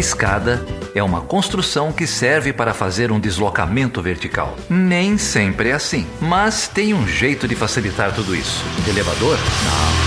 [0.00, 4.56] escada é uma construção que serve para fazer um deslocamento vertical.
[4.68, 8.64] Nem sempre é assim, mas tem um jeito de facilitar tudo isso.
[8.88, 9.36] Elevador?
[9.36, 10.00] Não.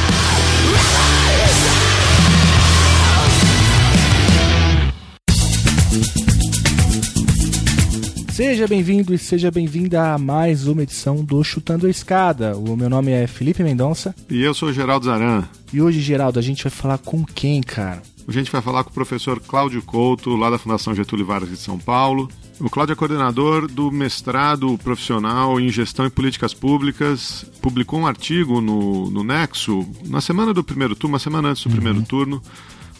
[8.34, 12.58] Seja bem-vindo e seja bem-vinda a mais uma edição do Chutando a Escada.
[12.58, 14.16] O meu nome é Felipe Mendonça.
[14.28, 15.44] E eu sou o Geraldo Zaran.
[15.72, 18.02] E hoje, Geraldo, a gente vai falar com quem, cara?
[18.28, 21.58] A gente vai falar com o professor Cláudio Couto, lá da Fundação Getúlio Vargas de
[21.58, 22.30] São Paulo.
[22.60, 27.46] O Cláudio é coordenador do mestrado profissional em gestão e políticas públicas.
[27.62, 31.70] Publicou um artigo no, no Nexo, na semana do primeiro turno, uma semana antes do
[31.70, 31.76] uhum.
[31.76, 32.42] primeiro turno,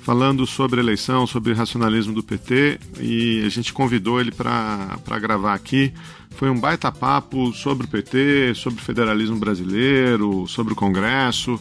[0.02, 5.94] falando sobre eleição, sobre racionalismo do PT e a gente convidou ele para gravar aqui.
[6.32, 11.58] Foi um baita papo sobre o PT, sobre o federalismo brasileiro, sobre o Congresso.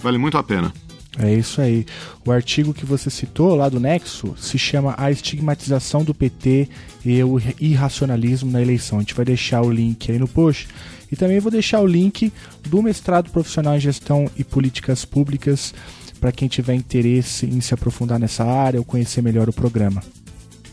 [0.00, 0.72] Vale muito a pena.
[1.18, 1.86] É isso aí.
[2.24, 6.68] O artigo que você citou lá do Nexo se chama A Estigmatização do PT
[7.04, 8.98] e o Irracionalismo na Eleição.
[8.98, 10.68] A gente vai deixar o link aí no post.
[11.10, 12.32] E também vou deixar o link
[12.68, 15.72] do mestrado profissional em gestão e políticas públicas
[16.20, 20.02] para quem tiver interesse em se aprofundar nessa área ou conhecer melhor o programa.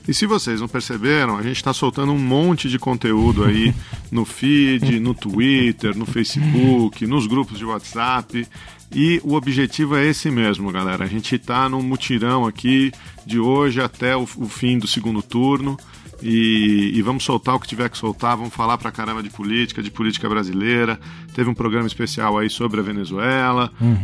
[0.07, 3.73] E se vocês não perceberam, a gente está soltando um monte de conteúdo aí
[4.11, 8.45] no feed, no Twitter, no Facebook, nos grupos de WhatsApp.
[8.93, 11.03] E o objetivo é esse mesmo, galera.
[11.03, 12.91] A gente está num mutirão aqui
[13.25, 15.77] de hoje até o, o fim do segundo turno.
[16.23, 19.83] E, e, vamos soltar o que tiver que soltar, vamos falar pra caramba de política,
[19.83, 20.97] de política brasileira.
[21.35, 23.97] Teve um programa especial aí sobre a Venezuela, uhum.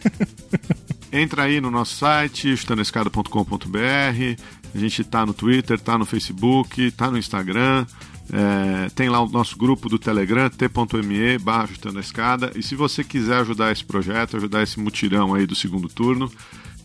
[1.11, 4.41] Entra aí no nosso site, chutanescada.com.br.
[4.73, 7.85] A gente tá no Twitter, tá no Facebook, tá no Instagram.
[8.31, 12.51] É, tem lá o nosso grupo do Telegram, t.me barra a Escada.
[12.55, 16.31] E se você quiser ajudar esse projeto, ajudar esse mutirão aí do segundo turno,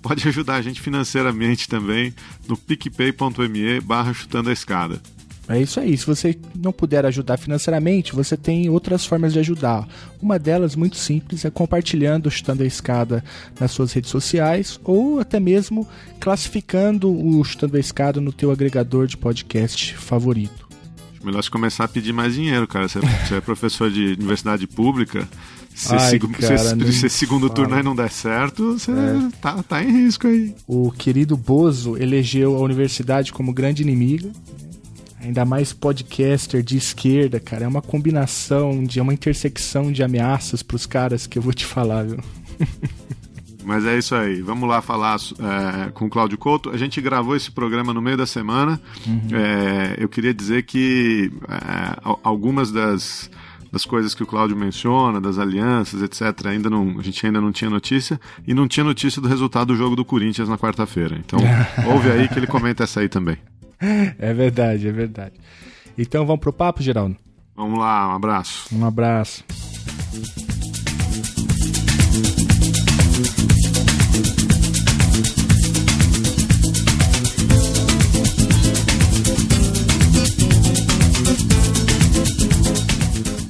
[0.03, 2.13] pode ajudar a gente financeiramente também
[2.47, 5.01] no picpay.me barra Chutando a Escada.
[5.49, 5.97] É isso aí.
[5.97, 9.89] Se você não puder ajudar financeiramente, você tem outras formas de ajudar.
[10.21, 13.25] Uma delas, muito simples, é compartilhando Chutando a Escada
[13.59, 15.89] nas suas redes sociais ou até mesmo
[16.21, 20.69] classificando o Chutando a Escada no teu agregador de podcast favorito.
[21.25, 22.87] Melhor se começar a pedir mais dinheiro, cara.
[22.87, 25.27] Você, você é professor de universidade pública.
[25.75, 27.55] Se, Ai, seg cara, se, se segundo fala.
[27.55, 29.29] turno aí não der certo, você É.
[29.41, 30.55] tá, tá em risco aí.
[30.67, 34.31] O querido Bozo elegeu a universidade como grande inimiga.
[35.21, 37.65] Ainda mais podcaster de esquerda, cara.
[37.65, 41.65] É uma combinação de é uma intersecção de ameaças pros caras que eu vou te
[41.67, 42.19] falar, viu?
[43.65, 44.41] Mas é isso aí.
[44.41, 46.71] Vamos lá falar é, com o Cláudio Couto.
[46.71, 48.81] A gente gravou esse programa no meio da semana.
[49.31, 53.31] É, eu queria dizer que é, al- algumas das,
[53.71, 57.53] das coisas que o Cláudio menciona, das alianças, etc., ainda não, a gente ainda não
[57.53, 58.19] tinha notícia.
[58.47, 61.19] E não tinha notícia do resultado do jogo do Corinthians na quarta-feira.
[61.19, 61.39] Então,
[61.93, 63.37] ouve aí que ele comenta essa aí também.
[64.19, 65.35] É verdade, é verdade.
[65.97, 67.17] Então vamos pro papo, Geraldo?
[67.55, 68.75] Vamos lá, um abraço.
[68.75, 69.45] Um abraço.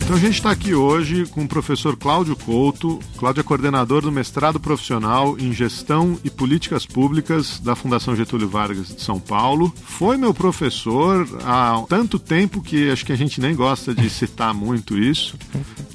[0.08, 2.98] Então a gente está aqui hoje com o professor Cláudio Couto.
[3.18, 8.88] Cláudio é coordenador do mestrado profissional em gestão e políticas públicas da Fundação Getúlio Vargas
[8.88, 9.70] de São Paulo.
[9.84, 14.54] Foi meu professor há tanto tempo que acho que a gente nem gosta de citar
[14.54, 15.36] muito isso.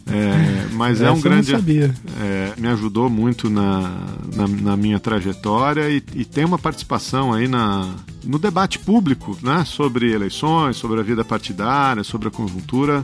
[0.06, 1.52] É, mas é um eu grande.
[1.52, 1.96] não sabia.
[2.22, 4.00] é, me ajudou muito na,
[4.36, 7.90] na, na minha trajetória e, e tem uma participação aí na,
[8.24, 13.04] no debate público né, sobre eleições, sobre a vida partidária, sobre a conjuntura.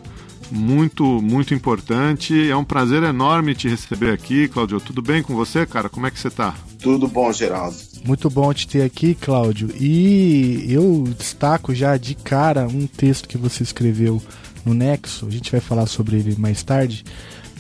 [0.52, 2.50] Muito, muito importante.
[2.50, 4.80] É um prazer enorme te receber aqui, Claudio.
[4.80, 5.90] Tudo bem com você, cara?
[5.90, 6.56] Como é que você está?
[6.80, 7.78] Tudo bom, Geraldo.
[8.06, 9.70] Muito bom te ter aqui, Cláudio.
[9.80, 14.22] E eu destaco já de cara um texto que você escreveu
[14.66, 15.28] no Nexo.
[15.28, 17.04] A gente vai falar sobre ele mais tarde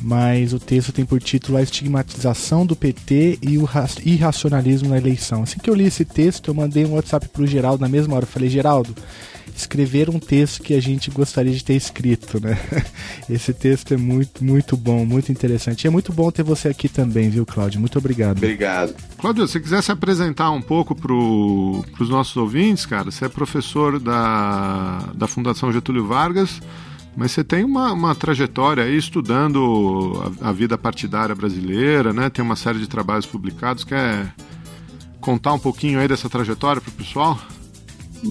[0.01, 3.67] mas o texto tem por título A Estigmatização do PT e o
[4.03, 5.43] Irracionalismo na Eleição.
[5.43, 8.23] Assim que eu li esse texto, eu mandei um WhatsApp pro Geraldo na mesma hora.
[8.23, 8.95] Eu falei, Geraldo,
[9.59, 12.57] escrever um texto que a gente gostaria de ter escrito, né?
[13.29, 15.83] Esse texto é muito, muito bom, muito interessante.
[15.83, 17.79] E é muito bom ter você aqui também, viu, Cláudio?
[17.79, 18.37] Muito obrigado.
[18.37, 18.95] Obrigado.
[19.17, 23.99] Cláudio, se quiser se apresentar um pouco para os nossos ouvintes, cara, você é professor
[23.99, 26.61] da, da Fundação Getúlio Vargas
[27.17, 32.29] mas você tem uma, uma trajetória aí estudando a, a, vida partidária brasileira, né?
[32.29, 33.83] Tem uma série de trabalhos publicados.
[33.83, 34.33] Quer
[35.19, 37.37] contar um pouquinho aí dessa trajetória para o pessoal?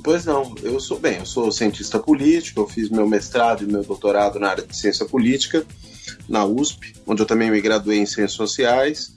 [0.03, 3.83] Pois não, eu sou bem, eu sou cientista político, eu fiz meu mestrado e meu
[3.83, 5.67] doutorado na área de ciência política
[6.29, 9.17] na USP, onde eu também me graduei em ciências sociais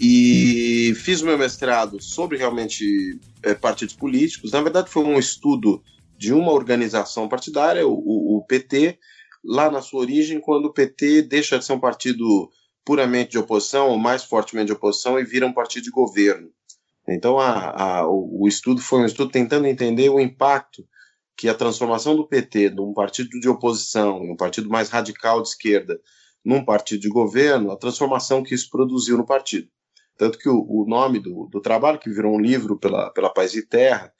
[0.00, 4.52] e fiz o meu mestrado sobre realmente é, partidos políticos.
[4.52, 5.82] Na verdade, foi um estudo
[6.18, 8.98] de uma organização partidária, o, o, PT,
[9.44, 12.50] lá na sua origem, quando o PT deixa de ser um partido
[12.84, 16.50] puramente de oposição, ou mais fortemente de oposição, e vira um partido de governo.
[17.08, 20.84] Então, a, a, o, estudo foi um estudo tentando entender o impacto
[21.36, 25.48] que a transformação do PT de um partido de oposição, um partido mais radical de
[25.48, 26.00] esquerda,
[26.44, 29.68] num partido de governo, a transformação que isso produziu no partido.
[30.16, 33.54] Tanto que o, o nome do, do, trabalho, que virou um livro pela, pela Paz
[33.54, 34.12] e Terra,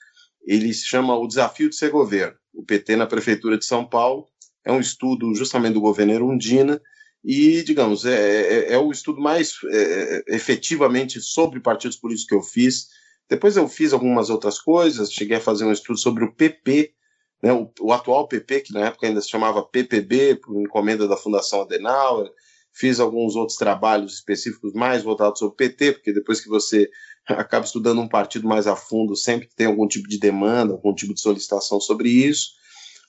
[0.47, 2.37] ele se chama O Desafio de Ser Governo.
[2.53, 4.27] O PT na Prefeitura de São Paulo
[4.65, 6.81] é um estudo justamente do governo Erundina
[7.29, 12.35] e, digamos, é, é, é o estudo mais é, é, efetivamente sobre partidos políticos que
[12.37, 12.87] eu fiz.
[13.29, 16.95] Depois eu fiz algumas outras coisas, cheguei a fazer um estudo sobre o PP,
[17.43, 21.17] né, o, o, atual PP, que na época ainda se chamava PPB, por encomenda da
[21.17, 22.31] Fundação Adenauer.
[22.73, 26.89] Fiz alguns outros trabalhos específicos mais voltados sobre o PT, porque depois que você
[27.27, 31.13] acaba estudando um partido mais a fundo, sempre tem algum tipo de demanda, algum tipo
[31.13, 32.51] de solicitação sobre isso.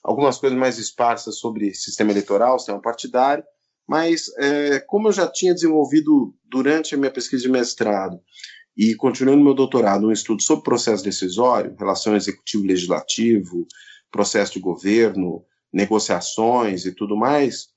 [0.02, 3.44] Algumas coisas mais esparsas sobre sistema eleitoral, sistema partidário,
[3.88, 8.20] mas é, como eu já tinha desenvolvido durante a minha pesquisa de mestrado
[8.76, 13.66] e continuando meu doutorado um estudo sobre processo decisório, relação executivo-legislativo,
[14.10, 15.42] processo de governo,
[15.72, 17.68] negociações e tudo mais,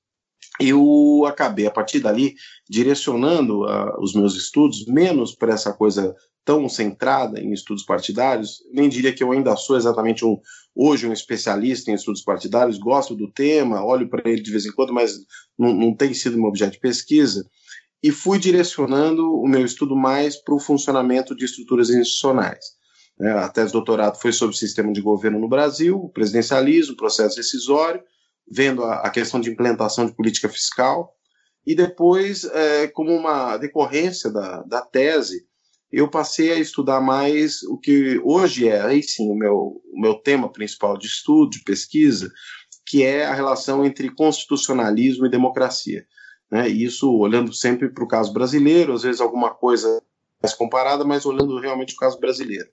[0.60, 2.36] eu acabei, a partir dali,
[2.70, 8.90] direcionando uh, os meus estudos menos para essa coisa tão centrada em estudos partidários, nem
[8.90, 10.40] diria que eu ainda sou exatamente um
[10.76, 14.72] hoje um especialista em estudos partidários, gosto do tema, olho para ele de vez em
[14.72, 15.14] quando, mas
[15.58, 17.46] não, não tem sido meu objeto de pesquisa,
[18.02, 22.66] e fui direcionando o meu estudo mais para o funcionamento de estruturas institucionais.
[23.20, 26.96] É, a tese de doutorado foi sobre o sistema de governo no Brasil, o presidencialismo,
[26.96, 28.02] processo decisório,
[28.50, 31.14] vendo a, questão de implementação de política fiscal,
[31.66, 35.46] e depois, é, como uma decorrência da, da tese,
[35.92, 40.16] eu passei a estudar mais o que hoje é, aí sim, o meu, o meu
[40.16, 42.32] tema principal de estudo, de pesquisa,
[42.86, 46.06] que é a relação entre constitucionalismo e democracia.
[46.50, 46.68] Né?
[46.68, 50.02] Isso olhando sempre para o caso brasileiro, às vezes alguma coisa
[50.42, 52.70] mais comparada, mas olhando realmente o caso brasileiro.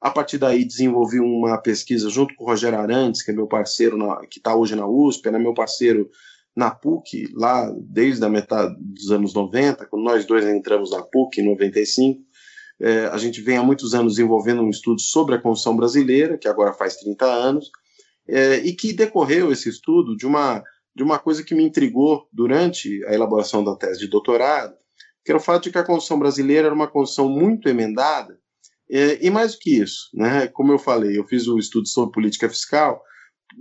[0.00, 3.96] A partir daí desenvolvi uma pesquisa junto com o Rogério Arantes, que é meu parceiro,
[3.96, 6.10] na, que está hoje na USP, é né, meu parceiro
[6.54, 11.40] na PUC, lá desde a metade dos anos 90, quando nós dois entramos na PUC
[11.40, 12.22] em 95,
[12.80, 16.48] é, a gente vem há muitos anos desenvolvendo um estudo sobre a Constituição brasileira, que
[16.48, 17.70] agora faz 30 anos,
[18.28, 20.62] é, e que decorreu esse estudo de uma,
[20.94, 24.74] de uma coisa que me intrigou durante a elaboração da tese de doutorado,
[25.24, 28.38] que era o fato de que a Constituição brasileira era uma Constituição muito emendada,
[28.88, 32.12] é, e mais do que isso, né, como eu falei, eu fiz um estudo sobre
[32.12, 33.02] política fiscal,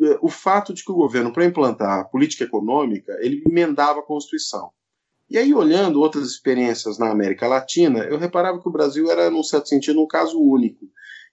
[0.01, 4.03] é, o fato de que o governo, para implantar a política econômica, ele emendava a
[4.03, 4.69] Constituição.
[5.29, 9.41] E aí, olhando outras experiências na América Latina, eu reparava que o Brasil era, num
[9.41, 10.85] certo sentido, um caso único.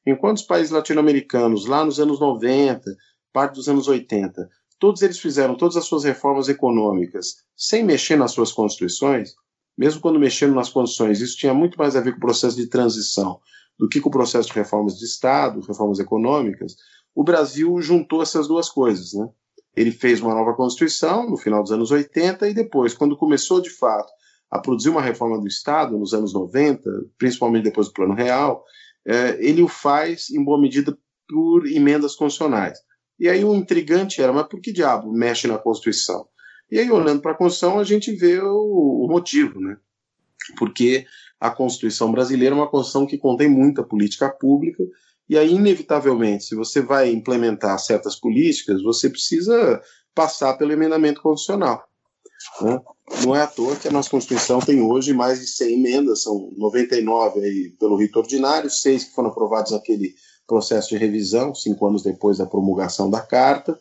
[0.07, 2.91] Enquanto os países latino-americanos, lá nos anos 90,
[3.33, 8.33] parte dos anos 80, todos eles fizeram todas as suas reformas econômicas sem mexer nas
[8.33, 9.35] suas constituições,
[9.77, 12.67] mesmo quando mexendo nas condições, isso tinha muito mais a ver com o processo de
[12.67, 13.41] transição
[13.79, 16.77] do que com o processo de reformas de Estado, reformas econômicas,
[17.15, 19.29] o Brasil juntou essas duas coisas, né?
[19.77, 23.71] Ele fez uma nova Constituição no final dos anos 80 e depois, quando começou de
[23.71, 24.13] fato
[24.51, 26.83] a produzir uma reforma do Estado, nos anos 90,
[27.17, 28.63] principalmente depois do Plano Real,
[29.07, 30.97] é, ele o faz em boa medida
[31.29, 32.79] por emendas constitucionais.
[33.19, 36.27] E aí o intrigante era, mas por que diabo mexe na Constituição?
[36.71, 39.77] E aí, olhando para a Constituição, a gente vê o, o motivo, né?
[40.59, 41.07] Porque
[41.39, 44.83] a Constituição brasileira é uma Constituição que contém muita política pública
[45.29, 49.81] E aí, inevitavelmente, se você vai implementar certas políticas, você precisa
[50.15, 51.85] passar pelo emendamento constitucional.
[52.61, 52.81] Né?
[53.25, 56.51] Não é à toa que a nossa Constituição tem hoje mais de 100 emendas, são
[56.57, 60.15] 99 aí pelo rito ordinário, seis que foram aprovados naquele
[60.47, 63.79] processo de revisão, cinco anos depois da promulgação da Carta,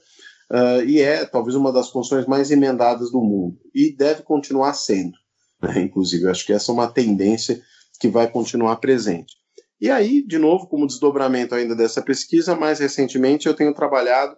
[0.52, 5.18] uh, e é talvez uma das constituições mais emendadas do mundo, e deve continuar sendo.
[5.62, 5.82] Né?
[5.82, 7.62] Inclusive, acho que essa é uma tendência
[8.00, 9.36] que vai continuar presente.
[9.82, 14.36] E aí, de novo, como desdobramento ainda dessa pesquisa, mais recentemente eu tenho trabalhado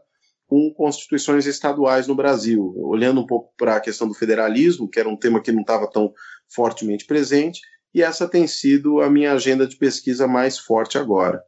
[0.48, 5.10] com constituições estaduais no Brasil, olhando um pouco para a questão do federalismo, que era
[5.10, 6.14] um tema que não estava tão
[6.48, 7.60] fortemente presente,
[7.94, 11.42] e essa tem sido a minha agenda de pesquisa mais forte agora.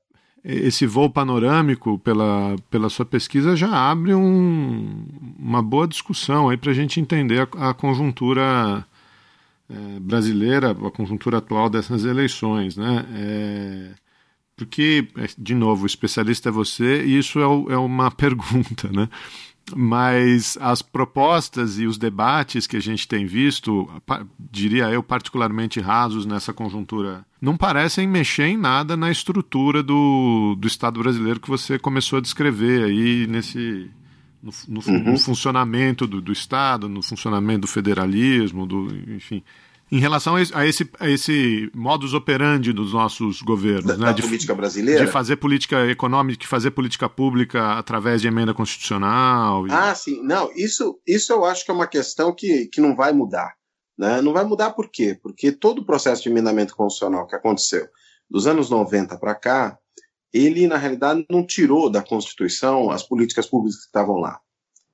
[0.43, 5.07] Esse voo panorâmico, pela, pela sua pesquisa, já abre um,
[5.39, 8.85] uma boa discussão aí para a gente entender a, a conjuntura
[9.69, 13.05] é, brasileira, a conjuntura atual dessas eleições, né?
[13.13, 13.91] É,
[14.55, 19.09] porque, é, de novo, o especialista é você e isso é, é uma pergunta, né?
[19.75, 23.89] Mas as propostas e os debates que a gente tem visto,
[24.39, 30.67] diria eu, particularmente rasos nessa conjuntura, não parecem mexer em nada na estrutura do, do
[30.67, 33.89] Estado brasileiro que você começou a descrever aí nesse,
[34.45, 35.11] no, no, uhum.
[35.11, 39.43] no funcionamento do, do, Estado, no funcionamento do federalismo, do, enfim.
[39.91, 44.05] Em relação a esse, a esse, a esse modus operandi dos nossos governos, da, né?
[44.07, 48.53] da de, política brasileira, de fazer política econômica, de fazer política pública através de emenda
[48.53, 49.67] constitucional.
[49.67, 49.71] E...
[49.71, 53.13] Ah, sim, não, isso, isso eu acho que é uma questão que, que não vai
[53.13, 53.53] mudar,
[53.97, 54.21] né?
[54.21, 55.17] Não vai mudar por quê?
[55.21, 57.87] Porque todo o processo de emendamento constitucional que aconteceu
[58.29, 59.77] dos anos 90 para cá,
[60.35, 64.37] ele, na realidade, não tirou da Constituição as políticas públicas que estavam lá.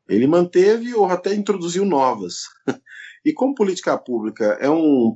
[0.07, 2.43] Ele manteve ou até introduziu novas.
[3.23, 5.15] E como política pública é um,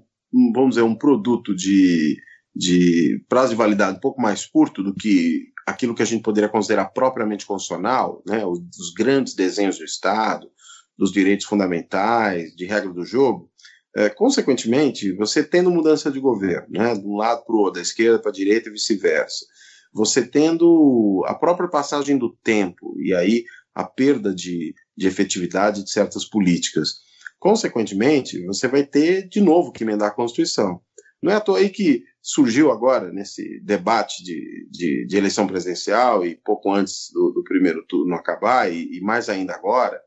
[0.53, 2.21] vamos dizer, um produto de,
[2.55, 6.47] de prazo de validade um pouco mais curto do que aquilo que a gente poderia
[6.47, 10.47] considerar propriamente constitucional, né, os, os grandes desenhos do Estado,
[10.95, 13.49] dos direitos fundamentais, de regra do jogo,
[13.95, 17.81] é, consequentemente, você tendo mudança de governo, né, de um lado para o outro, da
[17.81, 19.47] esquerda para a direita e vice-versa,
[19.95, 25.89] você tendo a própria passagem do tempo e aí a perda de, de efetividade de
[25.89, 26.95] certas políticas,
[27.39, 30.81] consequentemente, você vai ter de novo que emendar a Constituição.
[31.23, 36.25] Não é à toa aí que surgiu agora, nesse debate de, de, de eleição presidencial
[36.25, 39.97] e pouco antes do, do primeiro turno acabar, e, e mais ainda agora,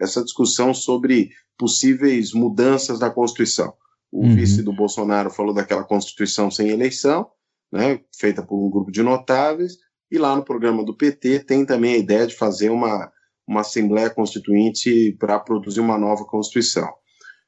[0.00, 3.72] essa discussão sobre possíveis mudanças da Constituição.
[4.10, 4.34] O uhum.
[4.34, 7.28] vice do Bolsonaro falou daquela Constituição sem eleição,
[7.72, 9.76] né, feita por um grupo de notáveis,
[10.10, 13.10] e lá no programa do PT tem também a ideia de fazer uma,
[13.46, 16.88] uma Assembleia Constituinte para produzir uma nova Constituição.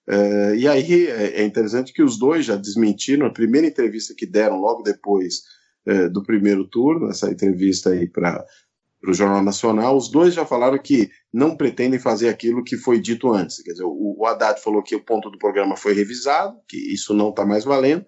[0.09, 4.25] Uh, e aí é, é interessante que os dois já desmentiram, a primeira entrevista que
[4.25, 5.43] deram logo depois
[5.87, 8.43] uh, do primeiro turno, essa entrevista aí para
[9.07, 13.31] o Jornal Nacional, os dois já falaram que não pretendem fazer aquilo que foi dito
[13.31, 13.63] antes.
[13.63, 17.13] Quer dizer, o, o Haddad falou que o ponto do programa foi revisado, que isso
[17.13, 18.05] não está mais valendo,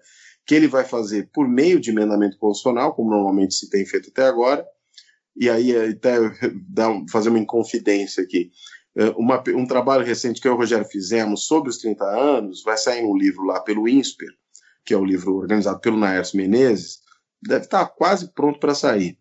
[0.51, 4.25] que ele vai fazer por meio de emendamento constitucional, como normalmente se tem feito até
[4.25, 4.67] agora,
[5.33, 6.17] e aí até
[6.67, 8.51] dar, fazer uma inconfidência aqui.
[8.97, 12.63] É, uma, um trabalho recente que eu e o Rogério fizemos sobre os 30 anos,
[12.63, 14.27] vai sair um livro lá pelo INSPER,
[14.83, 16.97] que é o livro organizado pelo Naércio Menezes,
[17.41, 19.17] deve estar quase pronto para sair.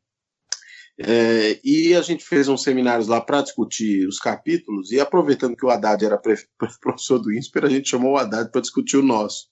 [0.98, 5.64] É, e a gente fez uns seminários lá para discutir os capítulos, e aproveitando que
[5.64, 6.18] o Haddad era
[6.82, 9.48] professor do INSPER, a gente chamou o Haddad para discutir o nosso.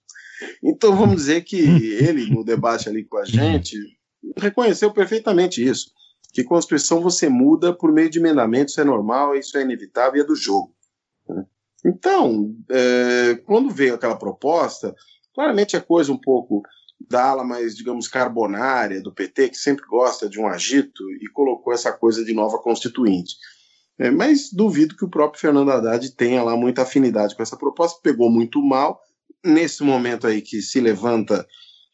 [0.62, 3.76] Então vamos dizer que ele, no debate ali com a gente,
[4.36, 5.90] reconheceu perfeitamente isso
[6.32, 10.22] que Constituição você muda por meio de emendamentos, isso é normal, isso é inevitável e
[10.22, 10.74] é do jogo.
[11.28, 11.44] Né?
[11.84, 14.94] Então, é, quando veio aquela proposta,
[15.34, 16.62] claramente é coisa um pouco
[17.08, 21.72] da ala mais, digamos, carbonária do PT, que sempre gosta de um agito, e colocou
[21.72, 23.36] essa coisa de nova constituinte.
[23.98, 28.00] É, mas duvido que o próprio Fernando Haddad tenha lá muita afinidade com essa proposta,
[28.02, 29.00] pegou muito mal.
[29.44, 31.46] Nesse momento aí que se levanta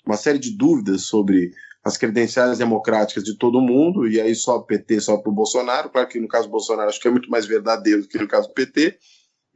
[0.07, 1.51] uma série de dúvidas sobre
[1.85, 5.91] as credenciais democráticas de todo mundo, e aí só o PT, só para o Bolsonaro.
[5.91, 8.27] Claro que no caso do Bolsonaro acho que é muito mais verdadeiro do que no
[8.27, 8.99] caso do PT.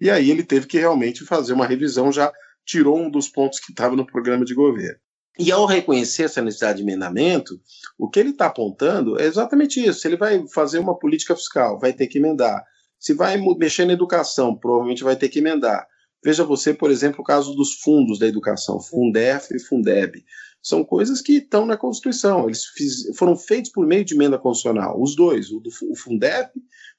[0.00, 2.30] E aí ele teve que realmente fazer uma revisão, já
[2.66, 4.98] tirou um dos pontos que estava no programa de governo.
[5.38, 7.58] E ao reconhecer essa necessidade de emendamento,
[7.96, 10.06] o que ele está apontando é exatamente isso.
[10.06, 12.62] Ele vai fazer uma política fiscal, vai ter que emendar.
[12.98, 15.86] Se vai mexer na educação, provavelmente vai ter que emendar.
[16.24, 20.24] Veja você, por exemplo, o caso dos fundos da educação, Fundef e Fundeb
[20.60, 22.46] são coisas que estão na Constituição.
[22.46, 26.50] Eles fiz, foram feitos por meio de emenda constitucional, os dois, o, do, o Fundef,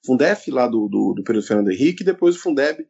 [0.06, 2.86] Fundef lá do, do, do período Fernando Henrique, e depois o Fundeb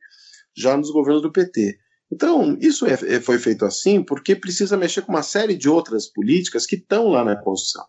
[0.55, 1.79] já nos governos do PT.
[2.11, 6.07] Então, isso é, é, foi feito assim porque precisa mexer com uma série de outras
[6.07, 7.85] políticas que estão lá na Constituição.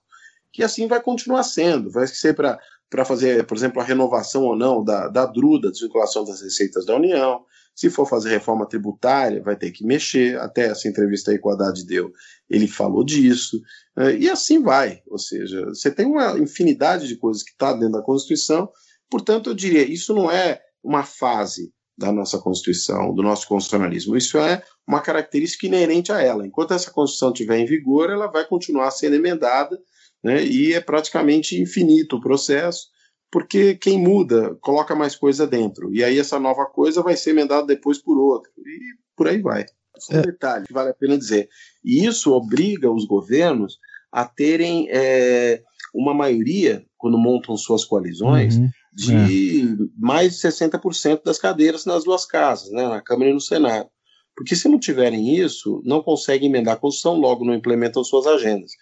[0.53, 1.91] que assim vai continuar sendo.
[1.91, 6.25] Vai ser para fazer, por exemplo, a renovação ou não da, da DRU, da desvinculação
[6.25, 7.45] das receitas da União.
[7.81, 10.39] Se for fazer reforma tributária, vai ter que mexer.
[10.39, 12.13] Até essa entrevista aí com o Haddad deu,
[12.47, 13.59] ele falou disso.
[13.97, 15.01] É, e assim vai.
[15.07, 18.69] Ou seja, você tem uma infinidade de coisas que está dentro da Constituição.
[19.11, 24.15] Portanto, eu diria, isso não é uma fase da nossa Constituição, do nosso constitucionalismo.
[24.15, 26.47] Isso é uma característica inerente a ela.
[26.47, 29.81] Enquanto essa Constituição estiver em vigor, ela vai continuar sendo emendada,
[30.23, 32.89] né, e é praticamente infinito o processo,
[33.31, 35.95] porque quem muda coloca mais coisa dentro.
[35.95, 38.51] E aí essa nova coisa vai ser emendada depois por outra.
[38.59, 38.81] E
[39.17, 39.67] por aí vai.
[39.99, 40.23] Só um é.
[40.23, 41.49] detalhe que vale a pena dizer.
[41.85, 43.79] E isso obriga os governos
[44.11, 45.63] a terem é,
[45.95, 49.87] uma maioria, quando montam suas coalizões, uhum de é.
[49.97, 53.89] mais de 60% das cadeiras nas duas casas, né, na Câmara e no Senado.
[54.35, 58.73] Porque se não tiverem isso, não conseguem emendar a Constituição, logo não implementam suas agendas.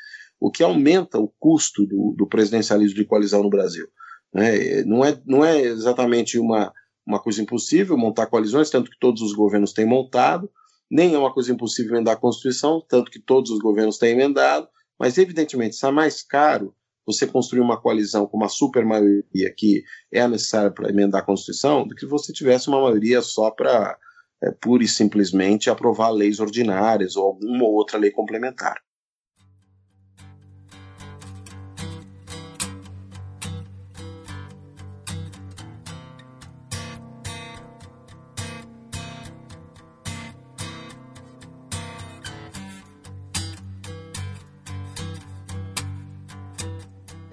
[0.40, 3.86] O que aumenta o custo do, do presidencialismo de coalizão no Brasil.
[4.32, 4.82] Né?
[4.84, 6.72] Não, é, não é exatamente uma,
[7.06, 10.50] uma coisa impossível montar coalizões, tanto que todos os governos têm montado,
[10.90, 14.68] nem é uma coisa impossível emendar a Constituição, tanto que todos os governos têm emendado,
[14.98, 16.74] mas evidentemente está mais caro
[17.06, 19.82] você construir uma coalizão com uma super maioria que
[20.12, 23.96] é necessária para emendar a Constituição, do que você tivesse uma maioria só para
[24.42, 28.76] é, pura e simplesmente aprovar leis ordinárias ou alguma outra lei complementar.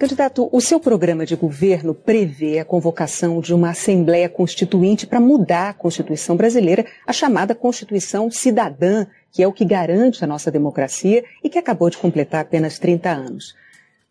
[0.06, 5.70] Candidato, o seu programa de governo prevê a convocação de uma Assembleia Constituinte para mudar
[5.70, 11.24] a Constituição brasileira, a chamada Constituição Cidadã, que é o que garante a nossa democracia
[11.44, 13.56] e que acabou de completar apenas 30 anos.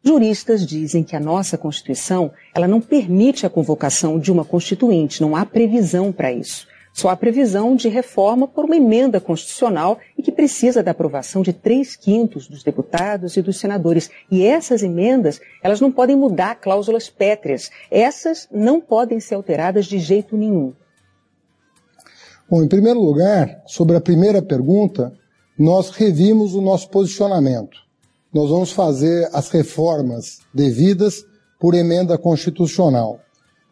[0.02, 5.36] Juristas dizem que a nossa Constituição ela não permite a convocação de uma Constituinte, não
[5.36, 6.66] há previsão para isso.
[6.94, 11.52] Só há previsão de reforma por uma emenda constitucional e que precisa da aprovação de
[11.52, 14.08] três quintos dos deputados e dos senadores.
[14.30, 17.68] E essas emendas, elas não podem mudar cláusulas pétreas.
[17.90, 20.72] Essas não podem ser alteradas de jeito nenhum.
[22.48, 25.12] Bom, em primeiro lugar, sobre a primeira pergunta,
[25.58, 27.76] nós revimos o nosso posicionamento.
[28.32, 31.26] Nós vamos fazer as reformas devidas
[31.58, 33.18] por emenda constitucional.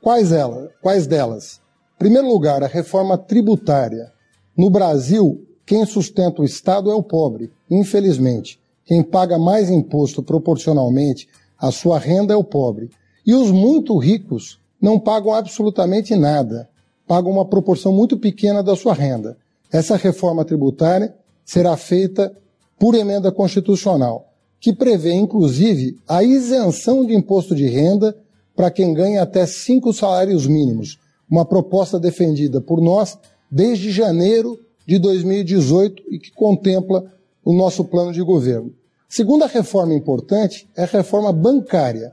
[0.01, 1.62] Quais, ela, quais delas?
[2.03, 4.11] Primeiro lugar, a reforma tributária.
[4.59, 8.59] No Brasil, quem sustenta o Estado é o pobre, infelizmente.
[8.85, 12.91] Quem paga mais imposto proporcionalmente à sua renda é o pobre.
[13.25, 16.69] E os muito ricos não pagam absolutamente nada,
[17.07, 19.37] pagam uma proporção muito pequena da sua renda.
[19.71, 22.37] Essa reforma tributária será feita
[22.81, 24.27] por emenda constitucional,
[24.59, 28.17] que prevê, inclusive, a isenção de imposto de renda
[28.57, 30.99] para quem ganha até cinco salários mínimos,
[31.33, 33.19] uma proposta defendida por nós
[33.51, 37.11] desde janeiro de 2018 e que contempla
[37.43, 38.75] o nosso plano de governo.
[39.09, 42.13] Segunda reforma importante é a reforma bancária.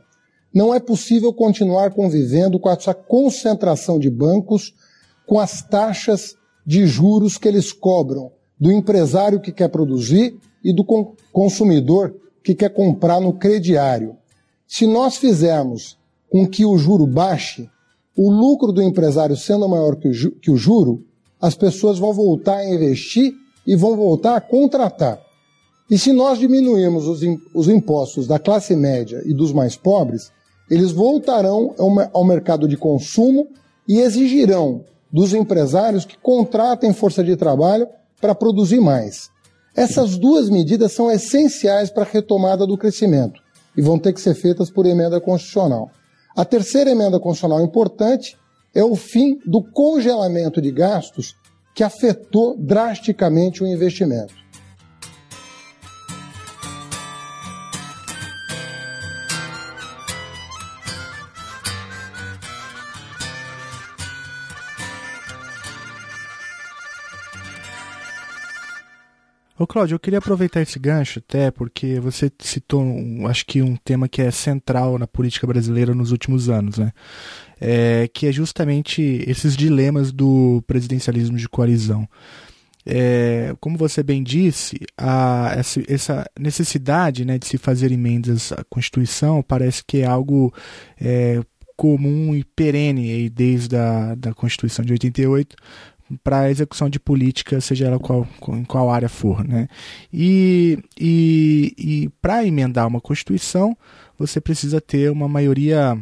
[0.53, 4.73] Não é possível continuar convivendo com essa concentração de bancos,
[5.27, 10.85] com as taxas de juros que eles cobram do empresário que quer produzir e do
[11.33, 14.15] consumidor que quer comprar no crediário.
[14.65, 15.97] Se nós fizermos
[16.29, 17.69] com que o juro baixe,
[18.15, 21.03] o lucro do empresário sendo maior que o, que o juro,
[21.41, 23.33] as pessoas vão voltar a investir
[23.65, 25.19] e vão voltar a contratar.
[25.89, 27.21] E se nós diminuirmos os,
[27.53, 30.31] os impostos da classe média e dos mais pobres,
[30.69, 33.47] eles voltarão ao, ao mercado de consumo
[33.87, 37.87] e exigirão dos empresários que contratem força de trabalho
[38.21, 39.29] para produzir mais.
[39.75, 43.41] Essas duas medidas são essenciais para a retomada do crescimento
[43.75, 45.89] e vão ter que ser feitas por emenda constitucional.
[46.35, 48.37] A terceira emenda constitucional importante
[48.73, 51.35] é o fim do congelamento de gastos
[51.75, 54.33] que afetou drasticamente o investimento.
[69.59, 73.75] Ô Cláudio, eu queria aproveitar esse gancho até porque você citou, um, acho que um
[73.75, 76.93] tema que é central na política brasileira nos últimos anos, né?
[77.59, 82.07] É, que é justamente esses dilemas do presidencialismo de coalizão.
[82.85, 88.63] É, como você bem disse, a, essa, essa, necessidade né, de se fazer emendas à
[88.69, 90.53] Constituição parece que é algo
[90.97, 91.41] é,
[91.75, 95.57] comum e perene desde a da Constituição de 88,
[96.23, 99.47] para a execução de política, seja ela qual, em qual área for.
[99.47, 99.67] Né?
[100.11, 103.77] E, e, e para emendar uma Constituição,
[104.17, 105.97] você precisa ter uma maioria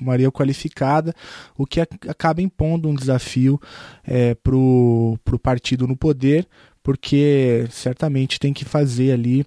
[0.00, 1.12] maioria qualificada,
[1.56, 3.60] o que acaba impondo um desafio
[4.06, 6.46] é, para o partido no poder,
[6.82, 9.44] porque certamente tem que fazer ali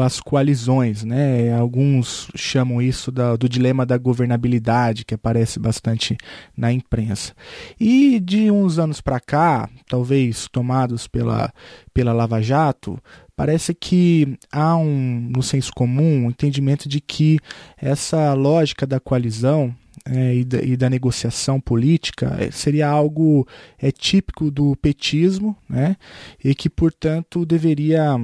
[0.00, 1.52] as coalizões, né?
[1.54, 6.16] Alguns chamam isso do dilema da governabilidade, que aparece bastante
[6.56, 7.34] na imprensa.
[7.78, 11.52] E de uns anos para cá, talvez tomados pela,
[11.92, 12.98] pela Lava Jato,
[13.36, 17.38] parece que há um, no senso comum um entendimento de que
[17.76, 19.74] essa lógica da coalizão
[20.08, 23.46] é, e, da, e, da, negociação política é, seria algo
[23.78, 25.96] é, típico do petismo, né?
[26.42, 28.16] E que, portanto, deveria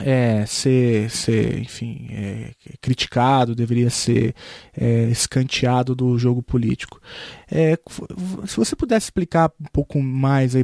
[0.00, 2.50] é, ser, ser, enfim, é,
[2.80, 4.34] criticado, deveria ser
[4.76, 7.00] é, escanteado do jogo político.
[7.50, 7.78] É,
[8.46, 10.54] se você pudesse explicar um pouco mais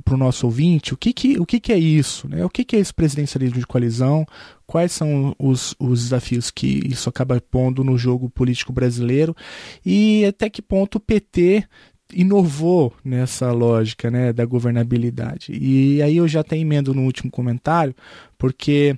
[0.00, 2.44] para o nosso ouvinte o que, que, o que, que é isso, né?
[2.44, 4.26] o que, que é esse presidencialismo de coalizão,
[4.66, 9.34] quais são os, os desafios que isso acaba pondo no jogo político brasileiro
[9.84, 11.66] e até que ponto o PT
[12.12, 15.52] inovou nessa lógica né, da governabilidade.
[15.52, 17.94] E aí eu já até emendo no último comentário,
[18.38, 18.96] porque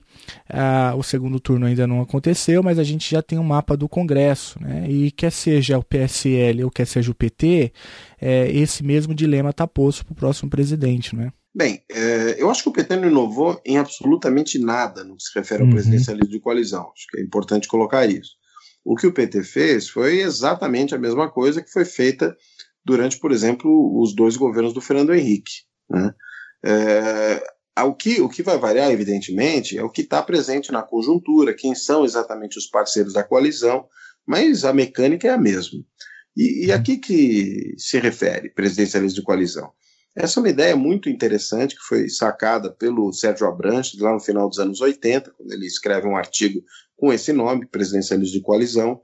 [0.48, 3.88] ah, o segundo turno ainda não aconteceu, mas a gente já tem um mapa do
[3.88, 7.72] Congresso, né, e quer seja o PSL ou quer seja o PT,
[8.20, 11.16] é, esse mesmo dilema está posto para o próximo presidente.
[11.16, 11.33] Né?
[11.55, 15.38] Bem, é, eu acho que o PT não inovou em absolutamente nada no que se
[15.38, 15.75] refere ao uhum.
[15.75, 16.90] presidencialismo de coalizão.
[16.96, 18.37] Acho que é importante colocar isso.
[18.85, 22.37] O que o PT fez foi exatamente a mesma coisa que foi feita
[22.85, 25.53] durante, por exemplo, os dois governos do Fernando Henrique.
[25.88, 26.14] Né?
[26.64, 27.42] É,
[27.83, 31.75] o, que, o que vai variar, evidentemente, é o que está presente na conjuntura, quem
[31.75, 33.87] são exatamente os parceiros da coalizão,
[34.27, 35.81] mas a mecânica é a mesma.
[36.37, 39.71] E, e a que, que se refere presidencialismo de coalizão?
[40.14, 44.49] Essa é uma ideia muito interessante que foi sacada pelo Sérgio Abranches lá no final
[44.49, 46.62] dos anos 80, quando ele escreve um artigo
[46.97, 49.01] com esse nome, Presidencialismo de Coalizão,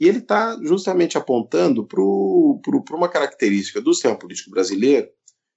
[0.00, 5.08] e ele está justamente apontando para uma característica do sistema político brasileiro,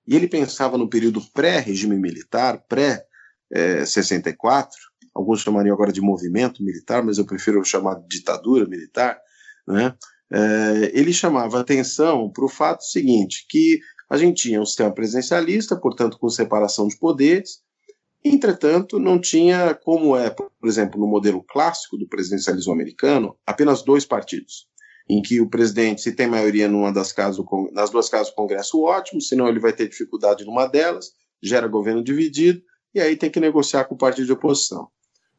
[0.05, 4.67] e ele pensava no período pré-regime militar, pré-64,
[5.15, 9.17] alguns chamariam agora de movimento militar, mas eu prefiro chamar de ditadura militar,
[9.65, 9.95] né?
[10.31, 13.79] É, ele chamava atenção para o fato seguinte, que
[14.09, 17.61] a gente tinha um sistema presidencialista, portanto com separação de poderes,
[18.25, 24.05] Entretanto, não tinha, como é, por exemplo, no modelo clássico do presidencialismo americano, apenas dois
[24.05, 24.67] partidos,
[25.09, 28.81] em que o presidente, se tem maioria numa das casas, nas duas casas do Congresso,
[28.81, 32.61] ótimo, senão ele vai ter dificuldade numa delas, gera governo dividido,
[32.95, 34.87] e aí tem que negociar com o partido de oposição.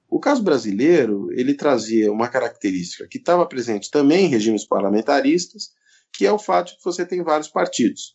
[0.08, 5.70] O caso brasileiro, ele trazia uma característica que estava presente também em regimes parlamentaristas,
[6.12, 8.14] que é o fato de que você tem vários partidos.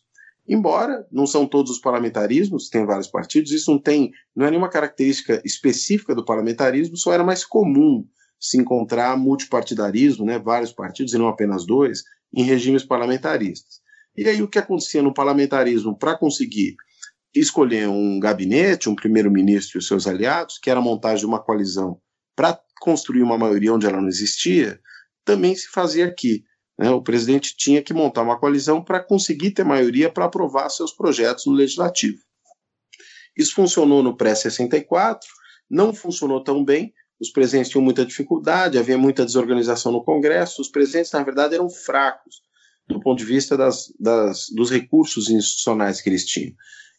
[0.50, 4.68] Embora não são todos os parlamentarismos, tem vários partidos, isso não tem, não é nenhuma
[4.68, 8.04] característica específica do parlamentarismo, só era mais comum
[8.40, 12.02] se encontrar multipartidarismo, né, vários partidos e não apenas dois,
[12.34, 13.80] em regimes parlamentaristas.
[14.16, 16.74] E aí o que acontecia no parlamentarismo para conseguir
[17.32, 21.40] escolher um gabinete, um primeiro-ministro e os seus aliados, que era a montagem de uma
[21.40, 22.00] coalizão
[22.34, 24.80] para construir uma maioria onde ela não existia,
[25.24, 26.42] também se fazia aqui.
[26.80, 26.88] Né?
[26.90, 31.44] O presidente tinha que montar uma coalizão para conseguir ter maioria para aprovar seus projetos
[31.44, 32.18] no legislativo.
[33.36, 35.20] Isso funcionou no pré-64,
[35.70, 40.70] não funcionou tão bem, os presidentes tinham muita dificuldade, havia muita desorganização no Congresso, os
[40.70, 42.36] presidentes, na verdade, eram fracos
[42.88, 46.54] do ponto de vista das, das, dos recursos institucionais que eles tinham.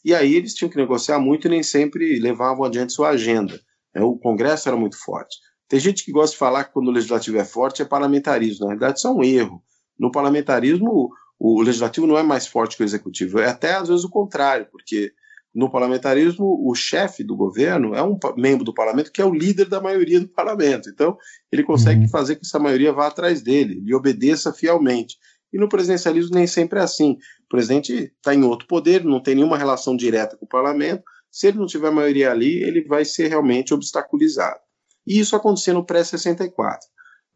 [0.06, 3.60] E aí eles tinham que negociar muito e nem sempre levavam adiante sua agenda.
[3.94, 4.02] Né?
[4.02, 5.38] O Congresso era muito forte.
[5.68, 8.66] Tem gente que gosta de falar que quando o legislativo é forte é parlamentarismo.
[8.66, 9.62] Na verdade, isso é um erro.
[10.02, 14.04] No parlamentarismo, o legislativo não é mais forte que o executivo, é até às vezes
[14.04, 15.14] o contrário, porque
[15.54, 19.70] no parlamentarismo o chefe do governo é um membro do parlamento que é o líder
[19.70, 20.90] da maioria do parlamento.
[20.90, 21.16] Então,
[21.52, 22.08] ele consegue uhum.
[22.08, 25.18] fazer que essa maioria vá atrás dele e obedeça fielmente.
[25.54, 27.12] E no presidencialismo nem sempre é assim.
[27.46, 31.04] O presidente está em outro poder, não tem nenhuma relação direta com o parlamento.
[31.30, 34.60] Se ele não tiver maioria ali, ele vai ser realmente obstaculizado.
[35.06, 36.80] E isso aconteceu no pré-64.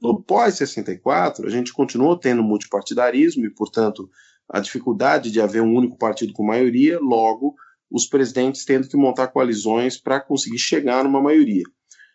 [0.01, 4.09] No pós-64, a gente continuou tendo multipartidarismo e, portanto,
[4.49, 7.55] a dificuldade de haver um único partido com maioria, logo,
[7.89, 11.63] os presidentes tendo que montar coalizões para conseguir chegar numa maioria.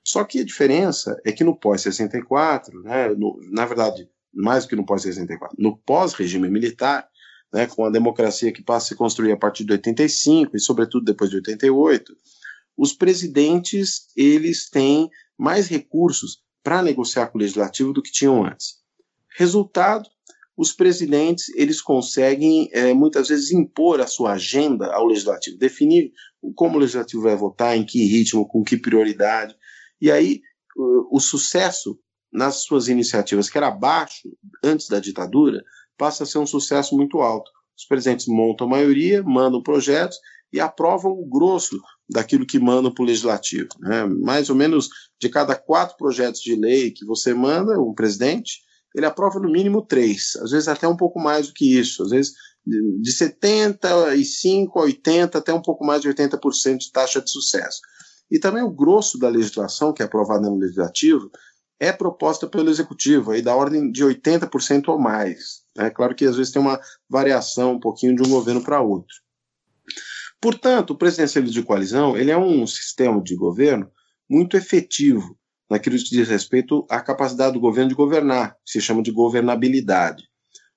[0.04, 3.08] Só que a diferença é que no pós-64, né,
[3.50, 7.08] na verdade, mais do que no pós-64, no pós-regime militar,
[7.52, 11.04] né, com a democracia que passa a se construir a partir de 85 e, sobretudo,
[11.04, 12.16] depois de 88,
[12.76, 18.80] os presidentes eles têm mais recursos para negociar com o legislativo do que tinham antes.
[19.36, 20.08] Resultado,
[20.56, 26.12] os presidentes eles conseguem é, muitas vezes impor a sua agenda ao legislativo, definir
[26.54, 29.54] como o legislativo vai votar, em que ritmo, com que prioridade.
[30.00, 30.42] E aí
[30.76, 31.98] o, o sucesso
[32.32, 34.28] nas suas iniciativas, que era abaixo,
[34.62, 35.62] antes da ditadura,
[35.96, 37.50] passa a ser um sucesso muito alto.
[37.76, 40.18] Os presidentes montam a maioria, mandam projetos
[40.52, 43.68] e aprovam o grosso daquilo que mandam para o legislativo.
[43.78, 44.04] Né?
[44.04, 44.88] Mais ou menos
[45.20, 48.60] de cada quatro projetos de lei que você manda, um presidente,
[48.94, 52.10] ele aprova no mínimo três, às vezes até um pouco mais do que isso, às
[52.10, 52.32] vezes
[52.66, 57.80] de 75% a 80%, até um pouco mais de 80% de taxa de sucesso.
[58.30, 61.30] E também o grosso da legislação, que é aprovada no legislativo,
[61.80, 65.62] é proposta pelo executivo, aí da ordem de 80% ou mais.
[65.78, 69.14] É claro que às vezes tem uma variação um pouquinho de um governo para outro.
[70.40, 73.90] Portanto, o presidencialismo de coalizão ele é um sistema de governo
[74.28, 79.02] muito efetivo naquilo que diz respeito à capacidade do governo de governar, que se chama
[79.02, 80.24] de governabilidade.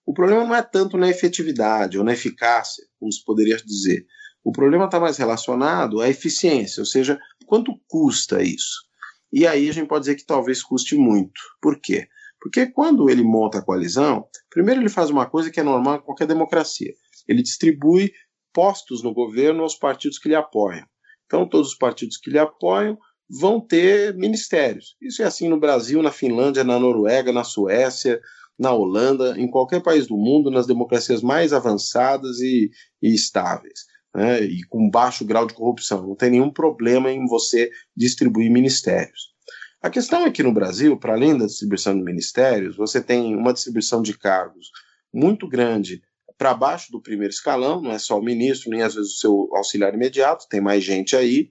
[0.05, 4.05] O problema não é tanto na efetividade ou na eficácia, como se poderia dizer.
[4.43, 8.83] O problema está mais relacionado à eficiência, ou seja, quanto custa isso.
[9.31, 11.41] E aí a gente pode dizer que talvez custe muito.
[11.61, 12.07] Por quê?
[12.39, 16.01] Porque quando ele monta a coalizão, primeiro ele faz uma coisa que é normal em
[16.01, 16.93] qualquer democracia.
[17.27, 18.11] Ele distribui
[18.53, 20.85] postos no governo aos partidos que lhe apoiam.
[21.25, 22.97] Então, todos os partidos que lhe apoiam
[23.29, 24.95] vão ter ministérios.
[25.01, 28.21] Isso é assim no Brasil, na Finlândia, na Noruega, na Suécia,
[28.57, 32.69] na Holanda, em qualquer país do mundo, nas democracias mais avançadas e,
[33.01, 33.91] e estáveis.
[34.15, 36.05] Né, e com baixo grau de corrupção.
[36.05, 39.33] Não tem nenhum problema em você distribuir ministérios.
[39.81, 43.51] A questão é que no Brasil, para além da distribuição de ministérios, você tem uma
[43.51, 44.69] distribuição de cargos
[45.11, 46.03] muito grande
[46.37, 49.49] para baixo do primeiro escalão, não é só o ministro, nem às vezes o seu
[49.53, 51.49] auxiliar imediato, tem mais gente aí,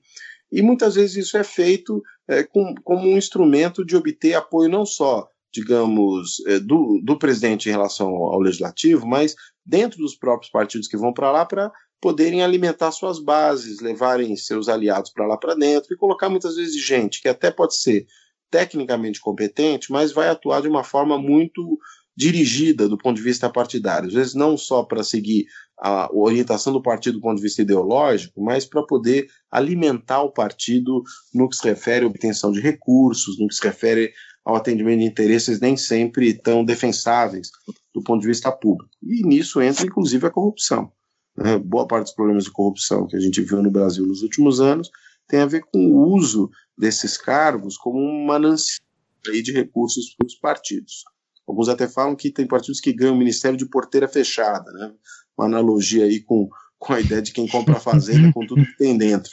[0.51, 4.85] e muitas vezes isso é feito é, com, como um instrumento de obter apoio não
[4.85, 10.51] só, digamos, é, do, do presidente em relação ao, ao legislativo, mas dentro dos próprios
[10.51, 15.37] partidos que vão para lá para poderem alimentar suas bases, levarem seus aliados para lá
[15.37, 18.07] para dentro e colocar muitas vezes gente que até pode ser
[18.51, 21.79] tecnicamente competente, mas vai atuar de uma forma muito
[22.17, 25.47] dirigida do ponto de vista partidário, às vezes não só para seguir
[25.79, 31.03] a orientação do partido do ponto de vista ideológico, mas para poder alimentar o partido
[31.35, 34.13] no que se refere à obtenção de recursos, no que se refere
[34.45, 37.51] ao atendimento de interesses nem sempre tão defensáveis
[37.95, 38.91] do ponto de vista público.
[39.03, 40.93] E nisso entra, inclusive, a corrupção.
[41.37, 41.59] Né?
[41.59, 44.91] Boa parte dos problemas de corrupção que a gente viu no Brasil nos últimos anos
[45.29, 48.85] tem a ver com o uso desses cargos como um manancial
[49.25, 51.05] de recursos para os partidos.
[51.47, 54.93] Alguns até falam que tem partidos que ganham o ministério de porteira fechada, né?
[55.37, 58.77] Uma analogia aí com, com a ideia de quem compra a fazenda com tudo que
[58.77, 59.33] tem dentro.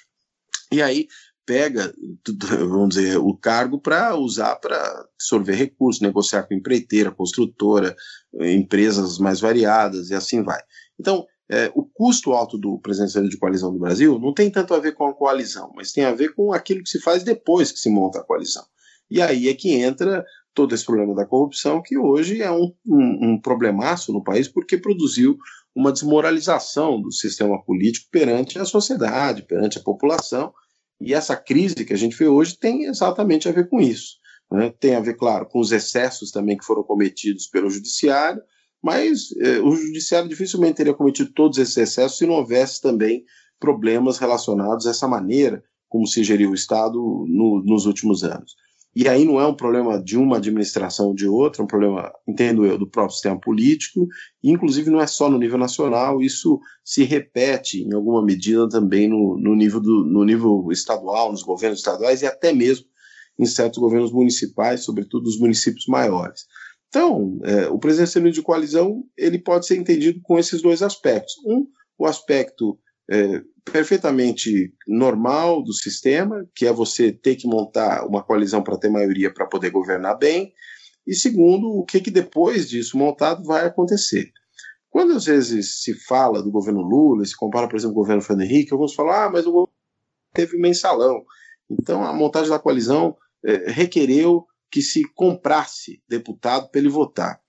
[0.71, 1.07] E aí
[1.45, 1.91] pega,
[2.59, 4.77] vamos dizer, o cargo para usar para
[5.15, 7.95] absorver recursos, negociar com empreiteira, construtora,
[8.39, 10.61] empresas mais variadas e assim vai.
[10.99, 14.79] Então, é, o custo alto do presidencialismo de coalizão do Brasil não tem tanto a
[14.79, 17.79] ver com a coalizão, mas tem a ver com aquilo que se faz depois que
[17.79, 18.63] se monta a coalizão.
[19.09, 20.23] E aí é que entra
[20.59, 24.77] todo esse problema da corrupção, que hoje é um, um, um problemaço no país, porque
[24.77, 25.37] produziu
[25.73, 30.51] uma desmoralização do sistema político perante a sociedade, perante a população.
[30.99, 34.17] E essa crise que a gente vê hoje tem exatamente a ver com isso.
[34.51, 34.73] Né?
[34.77, 38.41] Tem a ver, claro, com os excessos também que foram cometidos pelo judiciário,
[38.83, 43.23] mas eh, o judiciário dificilmente teria cometido todos esses excessos se não houvesse também
[43.61, 46.97] problemas relacionados a essa maneira como se geriu o Estado
[47.29, 48.55] no, nos últimos anos.
[48.95, 52.11] E aí não é um problema de uma administração ou de outra, é um problema,
[52.27, 54.07] entendo eu, do próprio sistema político,
[54.43, 59.37] inclusive não é só no nível nacional, isso se repete em alguma medida também no,
[59.37, 62.87] no, nível, do, no nível estadual, nos governos estaduais e até mesmo
[63.37, 66.45] em certos governos municipais, sobretudo os municípios maiores.
[66.89, 71.35] Então, é, o presidencialismo de coalizão ele pode ser entendido com esses dois aspectos.
[71.45, 72.77] Um, o aspecto
[73.09, 78.89] é, perfeitamente normal do sistema, que é você ter que montar uma coalizão para ter
[78.89, 80.53] maioria para poder governar bem.
[81.05, 84.31] E segundo, o que, que depois disso montado vai acontecer.
[84.89, 88.21] Quando às vezes se fala do governo Lula, se compara, por exemplo, com o governo
[88.21, 89.73] Fernando Henrique, alguns falam, ah, mas o governo
[90.33, 91.23] teve mensalão.
[91.69, 97.39] Então a montagem da coalizão é, requereu que se comprasse deputado para ele votar.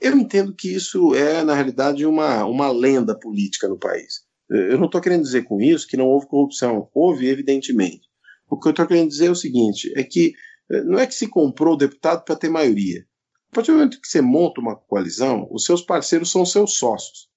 [0.00, 4.24] Eu entendo que isso é, na realidade, uma, uma lenda política no país.
[4.50, 6.88] Eu não estou querendo dizer com isso que não houve corrupção.
[6.92, 8.08] Houve, evidentemente.
[8.48, 10.34] O que eu estou querendo dizer é o seguinte: é que
[10.70, 13.06] eh, não é que se comprou o deputado para ter maioria.
[13.50, 17.28] A partir do momento que você monta uma coalizão, os seus parceiros são seus sócios.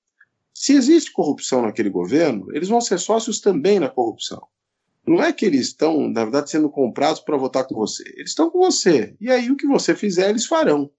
[0.53, 4.41] Se existe corrupção naquele governo, eles vão ser sócios também na corrupção.
[5.05, 8.03] Não é que eles estão, na verdade, sendo comprados para votar com você.
[8.15, 9.15] Eles estão com você.
[9.19, 10.89] E aí o que você fizer, eles farão.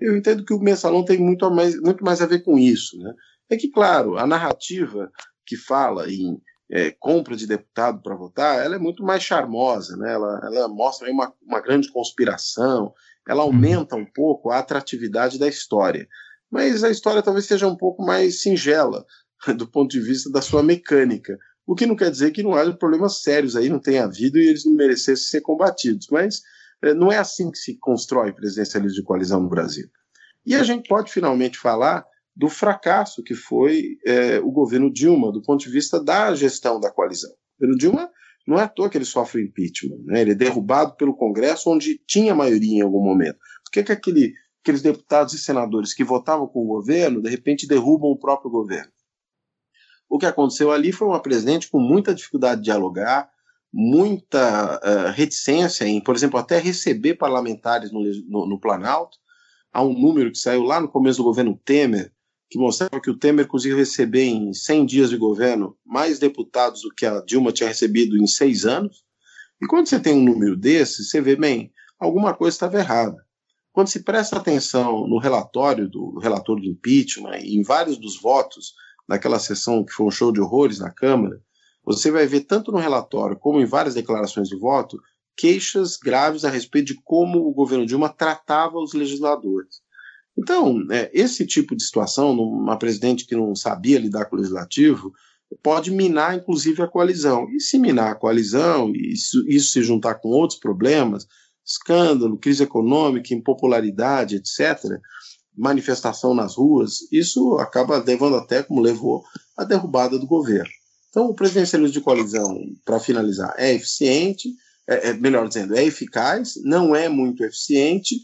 [0.00, 2.98] Eu entendo que o mensalão tem muito mais, muito mais a ver com isso.
[2.98, 3.14] Né?
[3.50, 5.10] É que, claro, a narrativa
[5.46, 10.12] que fala em é, compra de deputado para votar, ela é muito mais charmosa, né?
[10.12, 12.92] ela, ela mostra uma, uma grande conspiração,
[13.28, 13.50] ela uhum.
[13.50, 16.08] aumenta um pouco a atratividade da história.
[16.50, 19.04] Mas a história talvez seja um pouco mais singela
[19.56, 21.38] do ponto de vista da sua mecânica.
[21.66, 24.46] O que não quer dizer que não haja problemas sérios aí, não tenha havido e
[24.46, 26.08] eles não merecessem ser combatidos.
[26.10, 26.42] Mas
[26.82, 29.88] é, não é assim que se constrói presidencialismo de coalizão no Brasil.
[30.46, 32.04] E a gente pode finalmente falar
[32.36, 36.90] do fracasso que foi é, o governo Dilma, do ponto de vista da gestão da
[36.90, 37.30] coalizão.
[37.30, 38.10] O governo Dilma
[38.46, 39.98] não é à toa que ele sofre impeachment.
[40.04, 40.20] Né?
[40.20, 43.38] Ele é derrubado pelo Congresso, onde tinha maioria em algum momento.
[43.64, 47.66] Por que, que aquele, aqueles deputados e senadores que votavam com o governo, de repente
[47.66, 48.92] derrubam o próprio governo?
[50.08, 53.28] O que aconteceu ali foi uma presidente com muita dificuldade de dialogar,
[53.72, 59.18] muita uh, reticência em, por exemplo, até receber parlamentares no, no, no, Planalto.
[59.72, 62.12] Há um número que saiu lá no começo do governo Temer,
[62.54, 66.94] que mostrava que o Temer conseguiu receber em 100 dias de governo mais deputados do
[66.94, 69.02] que a Dilma tinha recebido em seis anos.
[69.60, 73.16] E quando você tem um número desse, você vê, bem, alguma coisa estava errada.
[73.72, 78.74] Quando se presta atenção no relatório do relator do impeachment e em vários dos votos
[79.08, 81.42] naquela sessão que foi um show de horrores na Câmara,
[81.84, 84.96] você vai ver tanto no relatório como em várias declarações de voto
[85.36, 89.82] queixas graves a respeito de como o governo Dilma tratava os legisladores.
[90.36, 95.12] Então, é, esse tipo de situação, uma presidente que não sabia lidar com o legislativo,
[95.62, 97.48] pode minar, inclusive, a coalizão.
[97.50, 101.26] E se minar a coalizão, isso, isso se juntar com outros problemas,
[101.64, 105.00] escândalo, crise econômica, impopularidade, etc.,
[105.56, 109.22] manifestação nas ruas, isso acaba levando até, como levou,
[109.56, 110.70] a derrubada do governo.
[111.10, 114.48] Então, o presidencialismo de coalizão, para finalizar, é eficiente,
[114.86, 118.16] é, é, melhor dizendo, é eficaz, não é muito eficiente,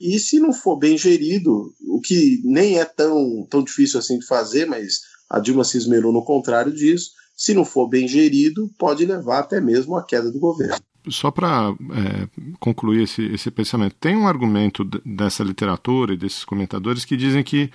[0.00, 4.26] e se não for bem gerido, o que nem é tão, tão difícil assim de
[4.26, 9.04] fazer, mas a Dilma se esmerou no contrário disso, se não for bem gerido, pode
[9.04, 10.78] levar até mesmo à queda do governo
[11.10, 17.04] só para é, concluir esse, esse pensamento, tem um argumento dessa literatura e desses comentadores
[17.04, 17.70] que dizem que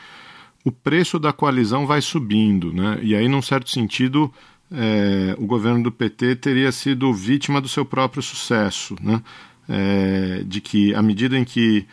[0.64, 3.00] o preço da coalizão vai subindo, né?
[3.02, 4.32] E aí, num certo sentido,
[4.72, 9.22] é, o governo do PT teria sido vítima do seu próprio sucesso, né?
[9.69, 11.88] É, de que à medida em que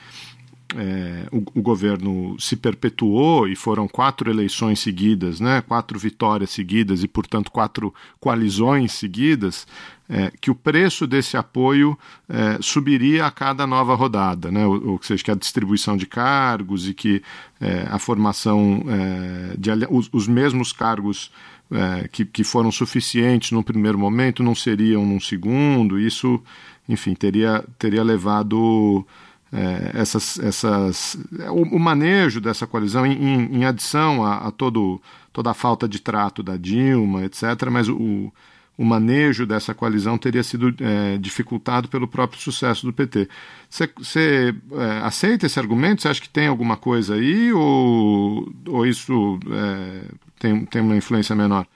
[0.76, 7.02] é, o, o, governo se perpetuou e foram quatro eleições seguidas, né, quatro vitórias seguidas
[7.02, 9.66] e, portanto, quatro coalizões seguidas,
[10.08, 15.02] é, que o preço desse apoio é, subiria a cada nova rodada, né, ou, ou
[15.02, 17.22] seja, que a distribuição de cargos e que
[17.60, 21.30] é, a formação é, de os, os mesmos cargos
[21.70, 26.42] é, que, que foram suficientes no primeiro momento não seriam num segundo, isso,
[26.90, 29.06] enfim, teria, teria levado
[29.52, 31.16] é, essas, essas,
[31.50, 35.00] o, o, manejo dessa coalizão em, em adição a, a, todo,
[35.32, 38.32] toda a falta de trato da Dilma, etc., mas o,
[38.76, 43.28] o manejo dessa coalizão teria sido é, dificultado pelo próprio sucesso do PT.
[43.68, 46.02] Você é, aceita esse argumento?
[46.02, 50.02] Você acha que tem alguma coisa aí ou, ou isso é,
[50.38, 51.66] tem, tem uma influência menor?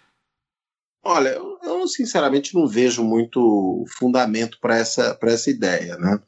[1.05, 6.19] Olha, eu sinceramente não vejo muito fundamento para essa, essa ideia, né?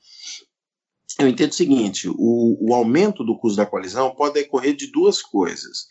[1.19, 5.23] eu entendo o seguinte: o, o aumento do custo da coalizão pode decorrer de duas
[5.23, 5.87] coisas.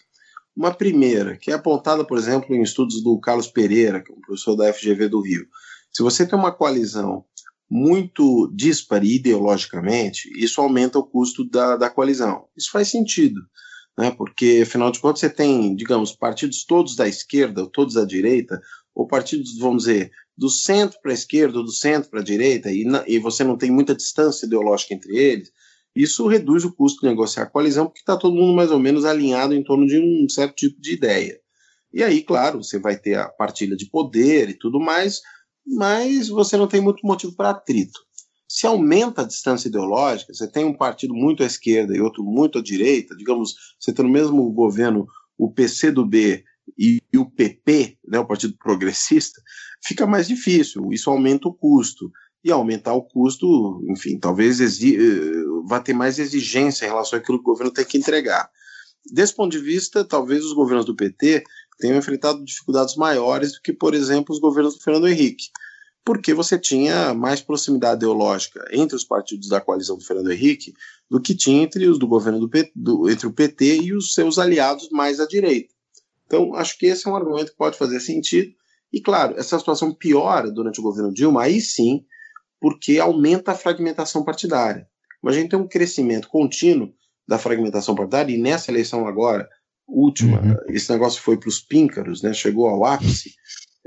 [0.56, 4.22] Uma primeira, que é apontada, por exemplo, em estudos do Carlos Pereira, que é um
[4.22, 5.46] professor da FGV do Rio.
[5.92, 7.26] Se você tem uma coalizão
[7.70, 12.46] muito dispare ideologicamente, isso aumenta o custo da, da coalizão.
[12.56, 13.42] Isso faz sentido,
[13.98, 14.12] né?
[14.12, 18.62] porque, afinal de contas, você tem, digamos, partidos todos da esquerda, ou todos da direita,
[18.94, 22.86] ou partidos, vamos dizer, do centro para a esquerda, do centro para a direita, e,
[23.08, 25.52] e você não tem muita distância ideológica entre eles,
[25.96, 29.06] isso reduz o custo de negociar a coalizão, porque está todo mundo mais ou menos
[29.06, 31.40] alinhado em torno de um certo tipo de ideia.
[31.94, 35.22] E aí, claro, você vai ter a partilha de poder e tudo mais,
[35.66, 38.05] mas você não tem muito motivo para atrito.
[38.56, 42.58] Se aumenta a distância ideológica, você tem um partido muito à esquerda e outro muito
[42.58, 45.06] à direita, digamos, você tem no mesmo governo
[45.38, 46.42] o PCdoB
[46.80, 49.42] e, e o PP, né, o Partido Progressista,
[49.86, 50.88] fica mais difícil.
[50.94, 52.10] Isso aumenta o custo.
[52.46, 54.96] E aumentar o custo, enfim, talvez eh,
[55.68, 58.50] vá ter mais exigência em relação àquilo que o governo tem que entregar.
[59.12, 61.44] Desse ponto de vista, talvez os governos do PT
[61.78, 65.48] tenham enfrentado dificuldades maiores do que, por exemplo, os governos do Fernando Henrique,
[66.06, 70.72] porque você tinha mais proximidade ideológica entre os partidos da coalizão do Fernando Henrique
[71.10, 74.38] do que tinha entre os do governo do, do entre o PT e os seus
[74.38, 75.74] aliados mais à direita.
[76.28, 78.52] Então, acho que esse é um argumento que pode fazer sentido.
[78.94, 82.06] E, claro, essa situação piora durante o governo Dilma, aí sim,
[82.62, 84.88] porque aumenta a fragmentação partidária.
[85.22, 86.94] Mas a gente tem um crescimento contínuo
[87.28, 89.48] da fragmentação partidária, e nessa eleição agora,
[89.88, 90.56] última, uhum.
[90.70, 93.34] esse negócio foi para os píncaros, né, chegou ao ápice.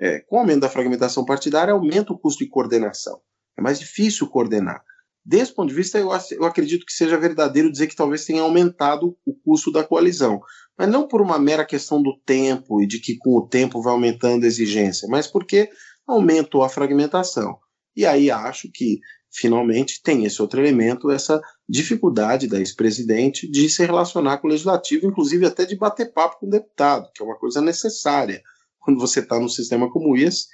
[0.00, 3.20] É, com o aumento da fragmentação partidária, aumenta o custo de coordenação.
[3.58, 4.82] É mais difícil coordenar.
[5.24, 9.16] Desse ponto de vista, eu, eu acredito que seja verdadeiro dizer que talvez tenha aumentado
[9.26, 10.40] o custo da coalizão.
[10.78, 13.92] Mas não por uma mera questão do tempo e de que com o tempo vai
[13.92, 15.68] aumentando a exigência, mas porque
[16.06, 17.58] aumentou a fragmentação.
[17.94, 23.84] E aí acho que, finalmente, tem esse outro elemento, essa dificuldade da ex-presidente de se
[23.84, 27.36] relacionar com o legislativo, inclusive até de bater papo com o deputado, que é uma
[27.36, 28.40] coisa necessária
[28.88, 30.46] quando você está num sistema como esse.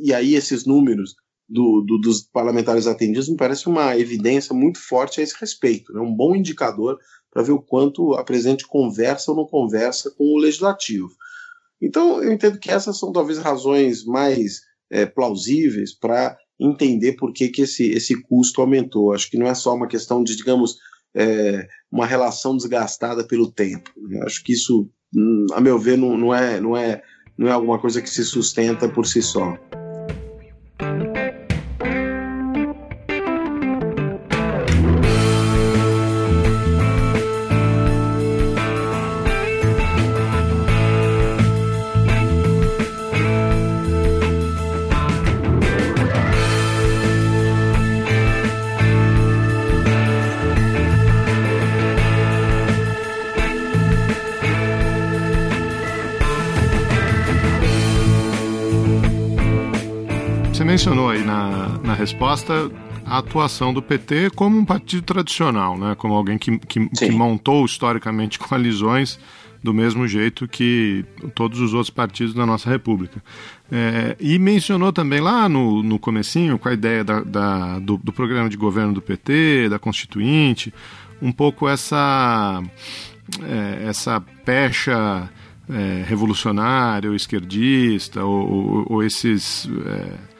[0.00, 1.16] E aí esses números
[1.48, 6.00] do, do, dos parlamentares atendidos me parece uma evidência muito forte a esse respeito, né?
[6.00, 6.96] um bom indicador
[7.32, 11.10] para ver o quanto a presidente conversa ou não conversa com o legislativo.
[11.82, 17.48] Então, eu entendo que essas são talvez razões mais é, plausíveis para entender por que,
[17.48, 19.12] que esse, esse custo aumentou.
[19.12, 20.76] Acho que não é só uma questão de, digamos,
[21.12, 23.90] é, uma relação desgastada pelo tempo.
[24.22, 27.02] Acho que isso, hum, a meu ver, não, não, é, não, é,
[27.36, 29.56] não é alguma coisa que se sustenta por si só.
[62.52, 65.94] A atuação do PT como um partido tradicional, né?
[65.96, 69.18] como alguém que, que, que montou historicamente coalizões
[69.62, 73.22] do mesmo jeito que todos os outros partidos da nossa República.
[73.72, 78.12] É, e mencionou também lá no, no comecinho, com a ideia da, da do, do,
[78.12, 80.72] programa de governo do PT, da Constituinte,
[81.20, 82.62] um pouco essa,
[83.42, 85.30] é, essa pecha
[85.70, 90.33] é, revolucionária ou esquerdista, ou, ou, ou esses é,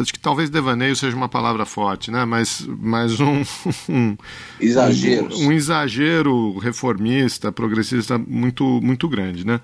[0.00, 2.24] acho que talvez devaneio seja uma palavra forte, né?
[2.24, 3.42] Mas, mas um,
[3.88, 4.16] um
[4.60, 9.60] exagero, um, um, exagero reformista, progressista muito muito grande, né?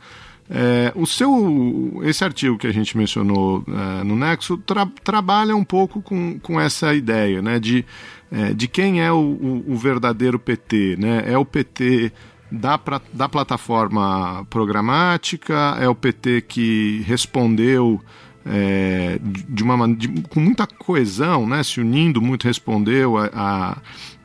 [0.52, 5.64] É, o seu esse artigo que a gente mencionou é, no Nexo tra, trabalha um
[5.64, 7.58] pouco com, com essa ideia, né?
[7.60, 7.84] De,
[8.32, 11.22] é, de quem é o, o, o verdadeiro PT, né?
[11.24, 12.12] É o PT
[12.50, 18.00] da, pra, da plataforma programática, é o PT que respondeu
[18.44, 23.78] é, de uma de, com muita coesão, né, se unindo muito, respondeu a, a,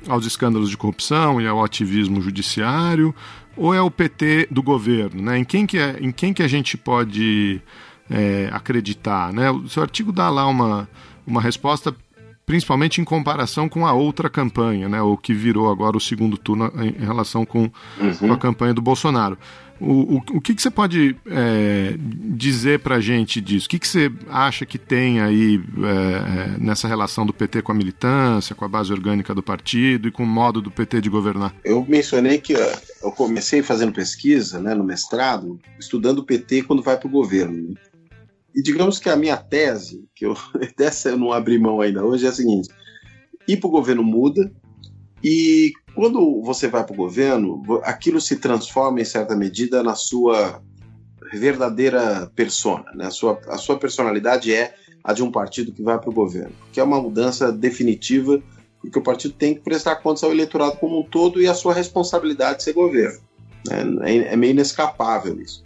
[0.08, 3.14] aos escândalos de corrupção e ao ativismo judiciário,
[3.58, 5.22] ou é o PT do governo?
[5.22, 5.40] Né?
[5.40, 7.62] Em, quem que é, em quem que a gente pode
[8.10, 9.32] é, acreditar?
[9.34, 9.50] Né?
[9.52, 10.90] O seu artigo dá lá uma,
[11.26, 11.96] uma resposta
[12.46, 16.72] principalmente em comparação com a outra campanha, né, o que virou agora o segundo turno
[16.76, 17.70] em, relação com,
[18.00, 18.18] uhum.
[18.20, 19.38] com a campanha do Bolsonaro.
[19.80, 23.66] O, o, o que, que você pode é, dizer para a gente disso?
[23.66, 27.76] O que, que você acha que tem aí é, nessa relação do PT com a
[27.76, 31.54] militância, com a base orgânica do partido e com o modo do PT de governar?
[31.64, 36.98] Eu mencionei que eu comecei fazendo pesquisa né, no mestrado, estudando o PT quando vai
[36.98, 37.76] para o governo.
[38.56, 40.36] E digamos que a minha tese, que eu,
[40.78, 42.70] dessa eu não abri mão ainda hoje, é a seguinte:
[43.48, 44.52] ir para o governo muda,
[45.24, 50.62] e quando você vai para o governo, aquilo se transforma em certa medida na sua
[51.34, 52.86] verdadeira persona.
[52.94, 53.08] Né?
[53.08, 56.54] A, sua, a sua personalidade é a de um partido que vai para o governo,
[56.72, 58.42] que é uma mudança definitiva,
[58.82, 61.74] porque o partido tem que prestar contas ao eleitorado como um todo e a sua
[61.74, 63.20] responsabilidade de ser governo.
[63.68, 63.84] Né?
[64.04, 65.64] É, é meio inescapável isso.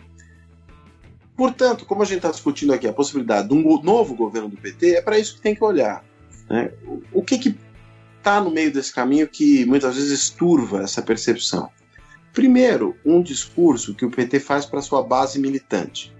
[1.40, 4.96] Portanto, como a gente está discutindo aqui a possibilidade de um novo governo do PT,
[4.96, 6.04] é para isso que tem que olhar.
[6.50, 6.70] Né?
[7.14, 7.58] O que, que
[8.18, 11.70] está no meio desse caminho que muitas vezes turva essa percepção.
[12.34, 16.14] Primeiro, um discurso que o PT faz para sua base militante,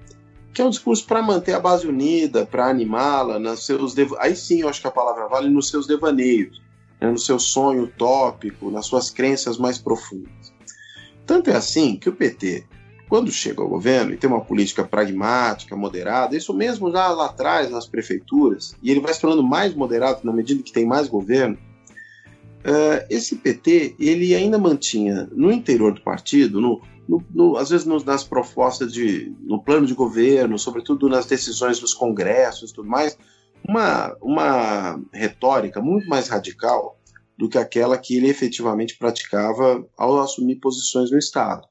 [0.54, 4.14] que é um discurso para manter a base unida, para animá-la, nos seus dev...
[4.20, 6.62] aí sim eu acho que a palavra vale nos seus devaneios,
[7.02, 10.54] né, no seu sonho utópico, nas suas crenças mais profundas.
[11.26, 12.66] Tanto é assim que o PT,
[13.10, 17.70] quando chega ao governo e tem uma política pragmática, moderada, isso mesmo já lá atrás
[17.72, 21.58] nas prefeituras, e ele vai se tornando mais moderado na medida que tem mais governo,
[22.60, 27.86] Uh, esse PT ele ainda mantinha no interior do partido, no, no, no, às vezes
[27.86, 33.18] no, nas propostas de, no plano de governo, sobretudo nas decisões dos congressos, tudo mais,
[33.68, 37.00] uma, uma retórica muito mais radical
[37.38, 41.66] do que aquela que ele efetivamente praticava ao assumir posições no Estado.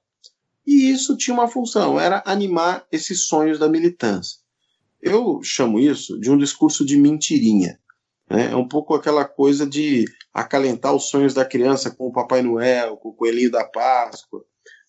[0.68, 4.36] E isso tinha uma função, era animar esses sonhos da militância.
[5.00, 7.80] Eu chamo isso de um discurso de mentirinha.
[8.28, 8.50] Né?
[8.50, 12.98] É um pouco aquela coisa de acalentar os sonhos da criança com o Papai Noel,
[12.98, 14.44] com o Coelhinho da Páscoa,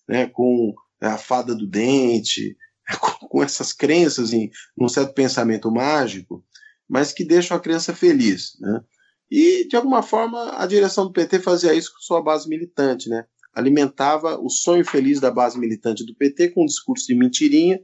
[0.06, 0.26] né?
[0.26, 2.58] com a fada do dente,
[3.30, 6.44] com essas crenças em um certo pensamento mágico,
[6.86, 8.58] mas que deixam a criança feliz.
[8.60, 8.82] Né?
[9.30, 13.24] E, de alguma forma, a direção do PT fazia isso com sua base militante, né?
[13.52, 17.80] Alimentava o sonho feliz da base militante do PT com um discurso de mentirinha,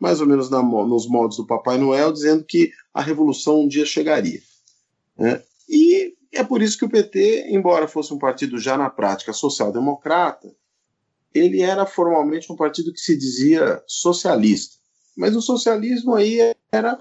[0.00, 3.84] mais ou menos na, nos modos do Papai Noel, dizendo que a revolução um dia
[3.84, 4.40] chegaria.
[5.16, 5.42] Né?
[5.68, 10.50] E é por isso que o PT, embora fosse um partido já na prática social-democrata,
[11.34, 14.76] ele era formalmente um partido que se dizia socialista.
[15.16, 16.38] Mas o socialismo aí
[16.72, 16.98] era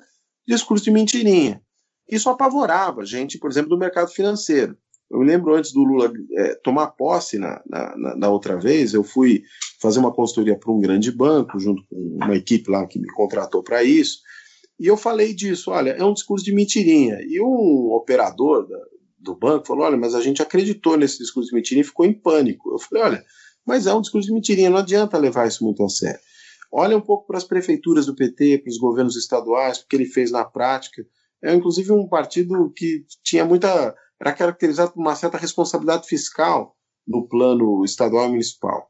[0.48, 1.62] discurso de mentirinha.
[2.08, 4.78] Isso apavorava gente, por exemplo, do mercado financeiro.
[5.10, 9.04] Eu me lembro antes do Lula é, tomar posse na, na, na, outra vez, eu
[9.04, 9.44] fui
[9.82, 13.64] fazer uma consultoria para um grande banco, junto com uma equipe lá que me contratou
[13.64, 14.20] para isso,
[14.80, 17.20] e eu falei disso, olha, é um discurso de mentirinha.
[17.28, 18.78] E um operador da,
[19.20, 22.14] do banco falou, olha, mas a gente acreditou nesse discurso de mentirinha e ficou em
[22.14, 22.72] pânico.
[22.72, 23.26] Eu falei, olha,
[23.66, 26.20] mas é um discurso de mentirinha, não adianta levar isso muito a sério.
[26.72, 30.06] Olha um pouco para as prefeituras do PT, para os governos estaduais, o que ele
[30.06, 31.06] fez na prática.
[31.44, 33.96] É inclusive um partido que tinha muita.
[34.20, 36.76] Era caracterizado por uma certa responsabilidade fiscal
[37.08, 38.88] no plano estadual e municipal.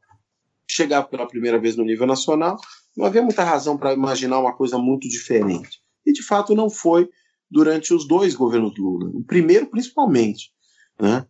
[0.68, 2.56] Chegar pela primeira vez no nível nacional,
[2.96, 5.80] não havia muita razão para imaginar uma coisa muito diferente.
[6.04, 7.08] E de fato não foi
[7.50, 9.10] durante os dois governos Lula.
[9.14, 10.52] O primeiro, principalmente.
[11.00, 11.26] Né?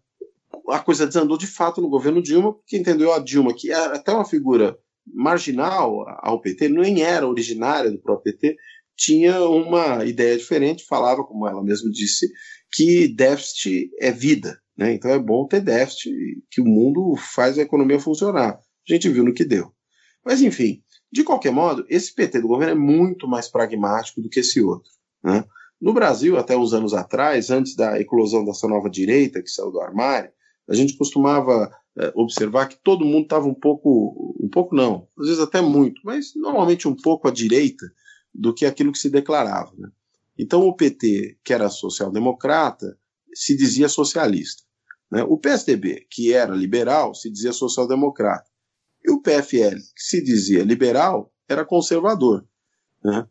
[0.68, 4.12] A coisa desandou de fato no governo Dilma, porque entendeu a Dilma, que era até
[4.12, 8.56] uma figura marginal ao PT, nem era originária do próprio PT,
[8.96, 12.30] tinha uma ideia diferente, falava, como ela mesma disse,
[12.72, 14.60] que déficit é vida.
[14.76, 14.94] Né?
[14.94, 16.10] Então é bom ter déficit,
[16.50, 18.58] que o mundo faz a economia funcionar.
[18.88, 19.72] A gente viu no que deu.
[20.24, 24.40] Mas, enfim, de qualquer modo, esse PT do governo é muito mais pragmático do que
[24.40, 24.90] esse outro.
[25.22, 25.44] Né?
[25.80, 29.80] No Brasil, até uns anos atrás, antes da eclosão dessa nova direita que saiu do
[29.80, 30.30] armário,
[30.68, 35.26] a gente costumava é, observar que todo mundo estava um pouco, um pouco não, às
[35.26, 37.84] vezes até muito, mas normalmente um pouco à direita
[38.32, 39.72] do que aquilo que se declarava.
[39.76, 39.88] Né?
[40.40, 42.96] Então o PT, que era social-democrata,
[43.34, 44.62] se dizia socialista.
[45.12, 45.22] Né?
[45.24, 48.48] O PSDB, que era liberal, se dizia social-democrata.
[49.04, 52.46] E o PFL, que se dizia liberal, era conservador.
[53.04, 53.26] Né?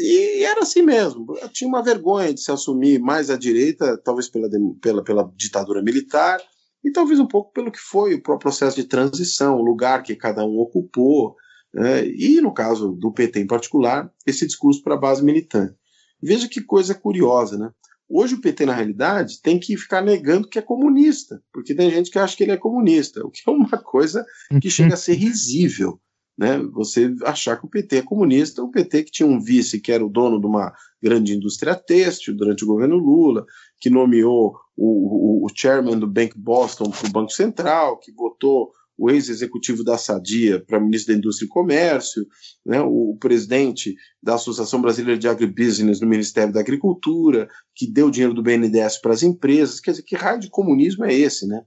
[0.00, 1.26] E era assim mesmo.
[1.52, 4.48] Tinha uma vergonha de se assumir mais à direita, talvez pela,
[4.80, 6.40] pela, pela ditadura militar,
[6.82, 10.42] e talvez um pouco pelo que foi o processo de transição, o lugar que cada
[10.44, 11.36] um ocupou,
[11.74, 12.06] né?
[12.06, 15.78] e no caso do PT em particular, esse discurso para a base militante.
[16.22, 17.70] Veja que coisa curiosa, né?
[18.08, 22.10] Hoje o PT, na realidade, tem que ficar negando que é comunista, porque tem gente
[22.10, 24.26] que acha que ele é comunista, o que é uma coisa
[24.60, 26.00] que chega a ser risível
[26.40, 29.92] né, você achar que o PT é comunista, o PT que tinha um vice que
[29.92, 33.44] era o dono de uma grande indústria têxtil durante o governo Lula,
[33.78, 38.72] que nomeou o, o, o chairman do Bank Boston para o Banco Central, que botou
[39.00, 42.26] o ex-executivo da Sadia para ministro da Indústria e Comércio,
[42.66, 48.10] né, o, o, presidente da Associação Brasileira de Agribusiness no Ministério da Agricultura, que deu
[48.10, 49.80] dinheiro do BNDES para as empresas.
[49.80, 51.64] Quer dizer, que raio de comunismo é esse, né?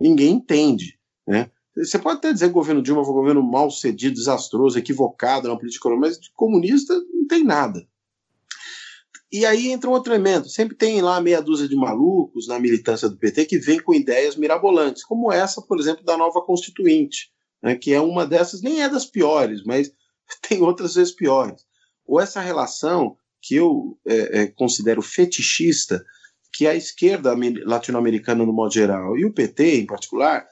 [0.00, 0.96] Ninguém entende,
[1.26, 1.50] né?
[1.76, 5.48] Você pode até dizer que o governo Dilma foi um governo mal cedido, desastroso, equivocado
[5.48, 7.84] na política mas de comunista não tem nada.
[9.32, 10.48] E aí entra um outro elemento.
[10.48, 14.34] Sempre tem lá meia dúzia de malucos na militância do PT que vem com ideias
[14.34, 17.30] mirabolantes, como essa, por exemplo, da nova Constituinte,
[17.62, 19.92] né, que é uma dessas, nem é das piores, mas
[20.48, 21.62] tem outras vezes piores.
[22.04, 26.04] Ou essa relação que eu é, é, considero fetichista,
[26.52, 30.44] que a esquerda latino-americana, no modo geral, e o PT em particular,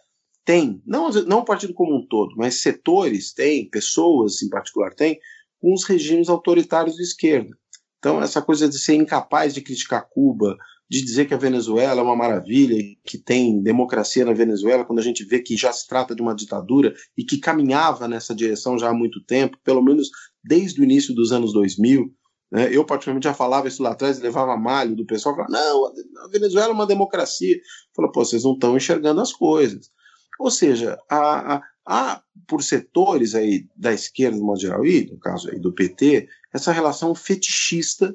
[0.45, 5.19] tem, não, não o partido como um todo, mas setores têm, pessoas em particular têm,
[5.61, 7.55] com os regimes autoritários de esquerda.
[7.99, 10.57] Então, essa coisa de ser incapaz de criticar Cuba,
[10.91, 15.03] de dizer que a Venezuela é uma maravilha, que tem democracia na Venezuela, quando a
[15.03, 18.89] gente vê que já se trata de uma ditadura e que caminhava nessa direção já
[18.89, 20.09] há muito tempo, pelo menos
[20.43, 22.11] desde o início dos anos 2000.
[22.51, 22.75] Né?
[22.75, 25.93] Eu, particularmente, já falava isso lá atrás, levava malho do pessoal, falava, não,
[26.25, 27.61] a Venezuela é uma democracia.
[27.95, 29.91] Falei, pô, vocês não estão enxergando as coisas.
[30.41, 35.51] Ou seja, há, há, por setores aí da esquerda, no modo geral, e no caso
[35.51, 38.15] aí do PT, essa relação fetichista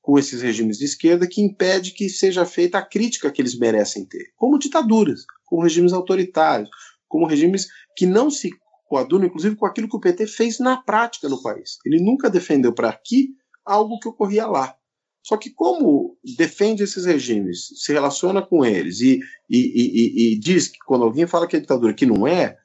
[0.00, 4.04] com esses regimes de esquerda que impede que seja feita a crítica que eles merecem
[4.04, 6.68] ter, como ditaduras, como regimes autoritários,
[7.08, 8.50] como regimes que não se
[8.88, 11.78] coadunam, inclusive, com aquilo que o PT fez na prática no país.
[11.86, 13.30] Ele nunca defendeu para aqui
[13.64, 14.76] algo que ocorria lá.
[15.22, 20.68] Só que como defende esses regimes, se relaciona com eles e, e, e, e, diz
[20.68, 22.58] que quando alguém fala que é ditadura que não é,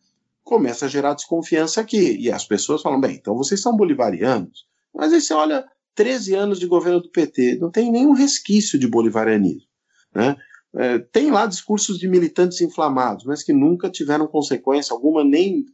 [0.43, 2.17] começa a gerar desconfiança aqui.
[2.17, 4.65] E as pessoas falam, bem, então vocês são bolivarianos.
[4.97, 5.63] Mas aí você olha
[5.95, 9.67] 13 anos de governo do PT, não tem nenhum resquício de bolivarianismo.
[10.13, 10.35] Né?
[10.75, 15.65] É, tem lá discursos de militantes inflamados, mas que nunca tiveram consequência alguma, nem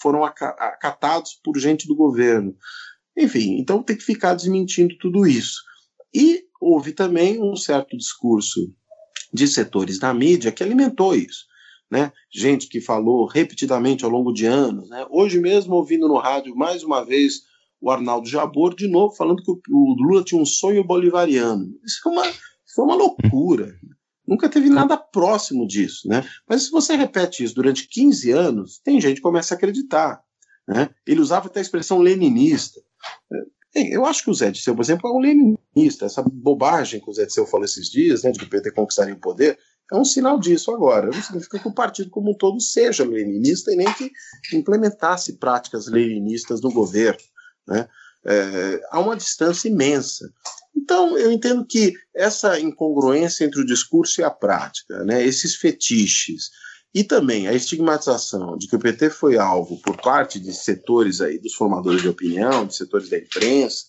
[0.00, 2.56] foram acatados por gente do governo.
[3.16, 5.62] Enfim, então tem que ficar desmentindo tudo isso.
[6.12, 8.72] E houve também um certo discurso
[9.32, 11.46] de setores da mídia que alimentou isso.
[11.90, 12.12] Né?
[12.32, 14.88] Gente que falou repetidamente ao longo de anos.
[14.88, 15.06] Né?
[15.10, 17.42] Hoje mesmo, ouvindo no rádio mais uma vez
[17.84, 21.66] o Arnaldo Jabor, de novo, falando que o Lula tinha um sonho bolivariano.
[21.84, 22.32] Isso é uma, é
[22.78, 23.74] uma loucura.
[24.26, 26.08] Nunca teve nada próximo disso.
[26.08, 26.26] Né?
[26.48, 30.18] Mas se você repete isso durante 15 anos, tem gente que começa a acreditar.
[30.66, 30.88] Né?
[31.06, 32.80] Ele usava até a expressão leninista.
[33.74, 36.06] Eu acho que o Zé de Seu, por exemplo, é um leninista.
[36.06, 38.70] Essa bobagem que o Zé de Seu falou esses dias, né, de que o PT
[38.70, 39.58] conquistaria o poder,
[39.92, 41.10] é um sinal disso agora.
[41.10, 44.10] Não significa que o partido como um todo seja leninista e nem que
[44.54, 47.20] implementasse práticas leninistas no governo.
[47.66, 47.88] Né?
[48.26, 50.30] É, há uma distância imensa.
[50.74, 56.50] Então, eu entendo que essa incongruência entre o discurso e a prática, né, esses fetiches,
[56.94, 61.38] e também a estigmatização de que o PT foi alvo por parte de setores aí
[61.38, 63.86] dos formadores de opinião, de setores da imprensa,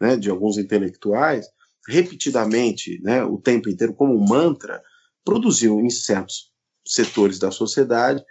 [0.00, 1.46] né, de alguns intelectuais,
[1.86, 4.82] repetidamente, né, o tempo inteiro como mantra,
[5.24, 6.50] produziu em certos
[6.86, 8.24] setores da sociedade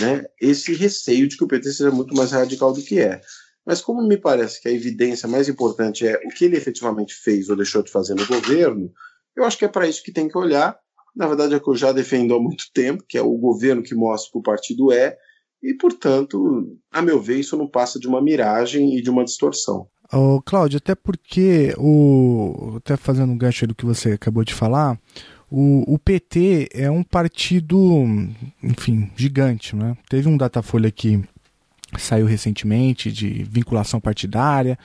[0.00, 3.20] né, esse receio de que o PT seja muito mais radical do que é.
[3.66, 7.48] Mas como me parece que a evidência mais importante é o que ele efetivamente fez
[7.48, 8.92] ou deixou de fazer no governo,
[9.36, 10.78] eu acho que é para isso que tem que olhar.
[11.16, 13.82] Na verdade, é o que eu já defendo há muito tempo, que é o governo
[13.82, 15.16] que mostra que o partido é,
[15.64, 19.88] e, portanto, a meu ver, isso não passa de uma miragem e de uma distorção.
[20.12, 22.74] Ô, Cláudio, até porque o.
[22.76, 25.00] Até fazendo um gancho do que você acabou de falar,
[25.50, 27.78] o, o, PT é um partido,
[28.62, 29.96] enfim, gigante, né?
[30.10, 31.24] Teve um Datafolha que
[32.00, 34.78] saiu recentemente de vinculação partidária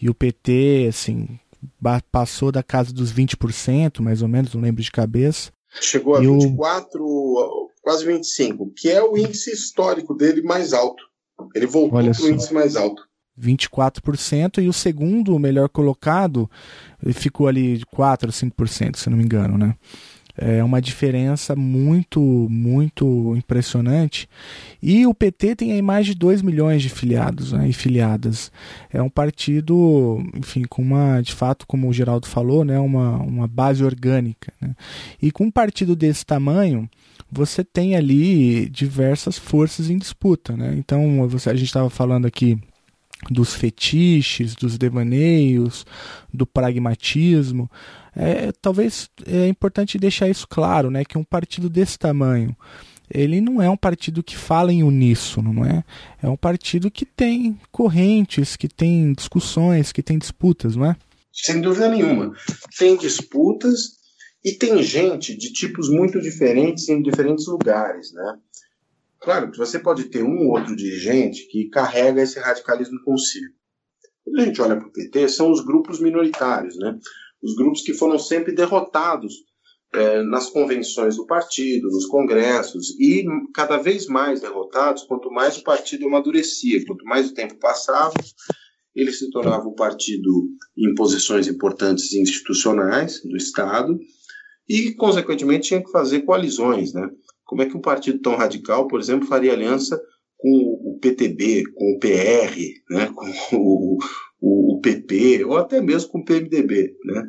[0.00, 1.38] e o PT, assim,
[2.10, 5.50] passou da casa dos 20%, mais ou menos, não lembro de cabeça.
[5.80, 7.70] Chegou a e 24, o...
[7.82, 11.02] quase 25, que é o índice histórico dele mais alto.
[11.54, 13.06] Ele voltou para o índice mais alto.
[13.40, 16.50] 24%, e o segundo melhor colocado
[17.12, 19.76] ficou ali de 4 ou 5%, se não me engano, né?
[20.40, 24.28] É uma diferença muito, muito impressionante.
[24.82, 28.52] E o PT tem aí mais de 2 milhões de filiados né, e filiadas.
[28.92, 33.48] É um partido, enfim, com uma, de fato, como o Geraldo falou, né, uma, uma
[33.48, 34.52] base orgânica.
[34.60, 34.74] Né?
[35.20, 36.88] E com um partido desse tamanho,
[37.30, 40.56] você tem ali diversas forças em disputa.
[40.56, 40.74] Né?
[40.78, 42.58] Então, você, a gente estava falando aqui
[43.30, 45.84] dos fetiches, dos devaneios,
[46.32, 47.70] do pragmatismo.
[48.14, 52.56] É, talvez é importante deixar isso claro, né, que um partido desse tamanho,
[53.10, 55.82] ele não é um partido que fala em uníssono, não é?
[56.22, 60.96] É um partido que tem correntes, que tem discussões, que tem disputas, não é?
[61.32, 62.34] Sem dúvida nenhuma.
[62.76, 63.98] Tem disputas
[64.44, 68.38] e tem gente de tipos muito diferentes em diferentes lugares, né?
[69.20, 73.52] Claro que você pode ter um ou outro dirigente que carrega esse radicalismo consigo.
[74.24, 76.98] Quando a gente olha para o PT, são os grupos minoritários, né?
[77.42, 79.32] Os grupos que foram sempre derrotados
[79.94, 83.24] é, nas convenções do partido, nos congressos, e
[83.54, 88.14] cada vez mais derrotados, quanto mais o partido amadurecia, quanto mais o tempo passava,
[88.94, 93.98] ele se tornava um partido em posições importantes institucionais do Estado,
[94.68, 97.08] e, consequentemente, tinha que fazer coalizões, né?
[97.44, 99.98] Como é que um partido tão radical, por exemplo, faria aliança
[100.36, 100.50] com
[100.84, 102.56] o PTB, com o PR,
[102.90, 103.98] né, com o,
[104.40, 107.24] o, o PP, ou até mesmo com o PMDB, né?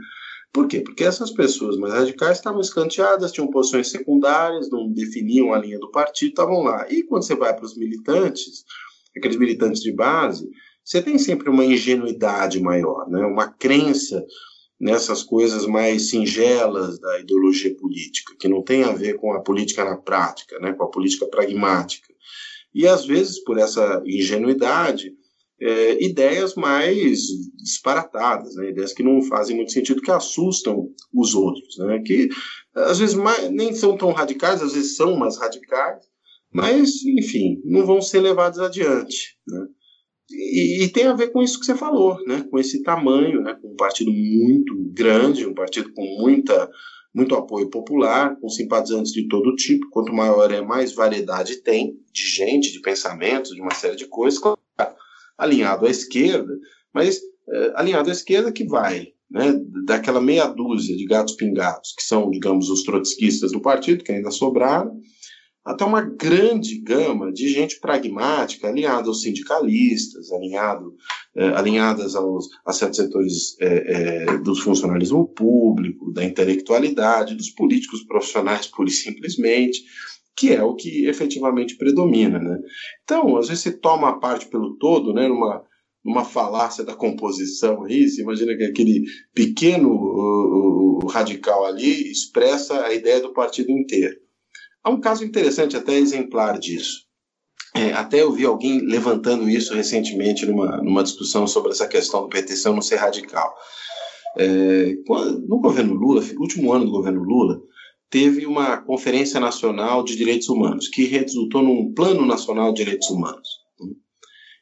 [0.51, 0.81] Por quê?
[0.81, 5.91] Porque essas pessoas mais radicais estavam escanteadas, tinham posições secundárias, não definiam a linha do
[5.91, 6.87] partido, estavam lá.
[6.89, 8.63] E quando você vai para os militantes,
[9.15, 10.49] aqueles militantes de base,
[10.83, 13.23] você tem sempre uma ingenuidade maior, né?
[13.25, 14.25] uma crença
[14.79, 19.83] nessas coisas mais singelas da ideologia política, que não tem a ver com a política
[19.83, 22.07] na prática, né, com a política pragmática.
[22.73, 25.13] E às vezes, por essa ingenuidade,
[25.61, 27.19] é, ideias mais
[27.57, 32.29] disparatadas, né, ideias que não fazem muito sentido, que assustam os outros, né, que
[32.73, 36.09] às vezes mais, nem são tão radicais, às vezes são mais radicais,
[36.51, 39.37] mas, enfim, não vão ser levados adiante.
[39.47, 39.67] Né.
[40.31, 42.45] E, e, tem a ver com isso que você falou, né?
[42.49, 43.57] com esse tamanho, né?
[43.59, 46.69] com um partido muito grande, um partido com muita,
[47.13, 49.89] muito apoio popular, com simpatizantes de todo tipo.
[49.89, 54.39] Quanto maior é, mais variedade tem de gente, de pensamentos, de uma série de coisas,
[55.39, 56.53] alinhado à esquerda,
[56.93, 57.19] mas
[57.49, 62.29] é, alinhado à esquerda que vai né, daquela meia dúzia de gatos pingados, que são,
[62.29, 64.99] digamos, os trotskistas do partido, que ainda sobraram,
[65.63, 70.95] até uma grande gama de gente pragmática, alinhada aos sindicalistas, alinhado,
[71.35, 78.65] eh, alinhadas aos, a certos setores eh, do funcionalismo público, da intelectualidade, dos políticos profissionais,
[78.65, 79.83] pura e simplesmente,
[80.39, 82.39] que é o que efetivamente predomina.
[82.39, 82.57] Né?
[83.03, 85.61] Então, às vezes você toma a parte pelo todo, né, numa,
[86.03, 89.03] numa falácia da composição aí, você imagina que aquele
[89.35, 94.15] pequeno radical ali expressa a ideia do partido inteiro.
[94.81, 97.09] Há um caso interessante, até exemplar disso.
[97.75, 102.29] É, até eu vi alguém levantando isso recentemente numa, numa discussão sobre essa questão do
[102.29, 103.53] PT não ser radical.
[104.37, 104.95] É,
[105.47, 107.61] no governo Lula, último ano do governo Lula,
[108.09, 113.47] teve uma Conferência Nacional de Direitos Humanos, que resultou num Plano Nacional de Direitos Humanos.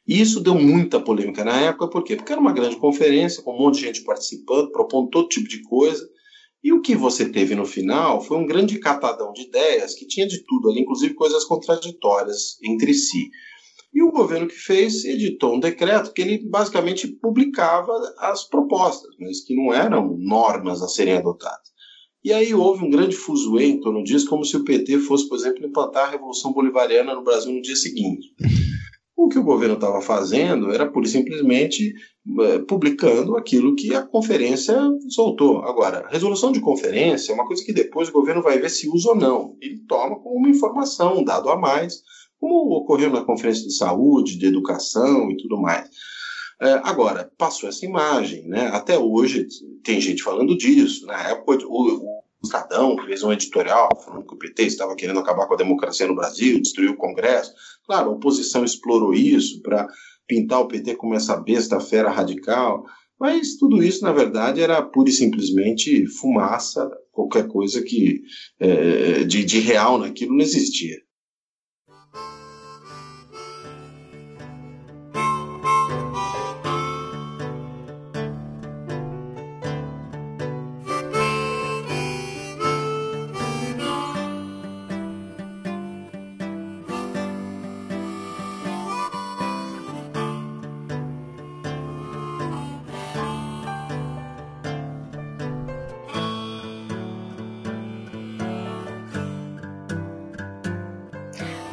[0.06, 2.16] E isso deu muita polêmica na época, por quê?
[2.16, 5.62] Porque era uma grande conferência, com um monte de gente participando, propondo todo tipo de
[5.62, 6.02] coisa,
[6.64, 10.26] e o que você teve no final foi um grande catadão de ideias que tinha
[10.26, 13.30] de tudo ali, inclusive coisas contraditórias entre si.
[13.92, 19.44] E o governo que fez editou um decreto que ele basicamente publicava as propostas, mas
[19.44, 21.68] que não eram normas a serem adotadas.
[22.24, 25.38] E aí houve um grande fuzuê em torno disso, como se o PT fosse, por
[25.38, 28.34] exemplo, implantar a Revolução Bolivariana no Brasil no dia seguinte.
[29.16, 31.92] O que o governo estava fazendo era pura e simplesmente
[32.40, 34.76] é, publicando aquilo que a conferência
[35.08, 35.58] soltou.
[35.62, 39.10] Agora, resolução de conferência é uma coisa que depois o governo vai ver se usa
[39.10, 39.56] ou não.
[39.60, 42.02] Ele toma como uma informação, um dado a mais,
[42.38, 45.88] como ocorreu na conferência de saúde, de educação e tudo mais.
[46.60, 48.68] É, agora, passou essa imagem, né?
[48.68, 49.46] Até hoje
[49.84, 51.06] tem gente falando disso.
[51.06, 55.46] Na época, o, o Estadão fez um editorial falando que o PT estava querendo acabar
[55.46, 57.52] com a democracia no Brasil, destruir o Congresso.
[57.86, 59.86] Claro, a oposição explorou isso para
[60.26, 62.84] pintar o PT como essa besta fera radical,
[63.18, 68.22] mas tudo isso, na verdade, era pura e simplesmente fumaça, qualquer coisa que
[68.60, 70.96] é, de, de real naquilo não existia.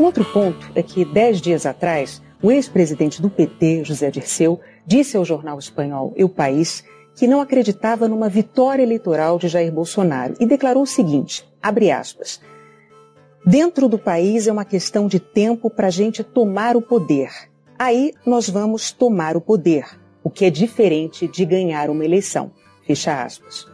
[0.05, 5.25] Outro ponto é que, dez dias atrás, o ex-presidente do PT, José Dirceu, disse ao
[5.25, 6.83] jornal espanhol El País
[7.15, 12.41] que não acreditava numa vitória eleitoral de Jair Bolsonaro e declarou o seguinte, abre aspas,
[13.47, 17.29] Dentro do país é uma questão de tempo para a gente tomar o poder.
[17.77, 19.85] Aí nós vamos tomar o poder,
[20.23, 22.51] o que é diferente de ganhar uma eleição.
[22.87, 23.67] Fecha aspas.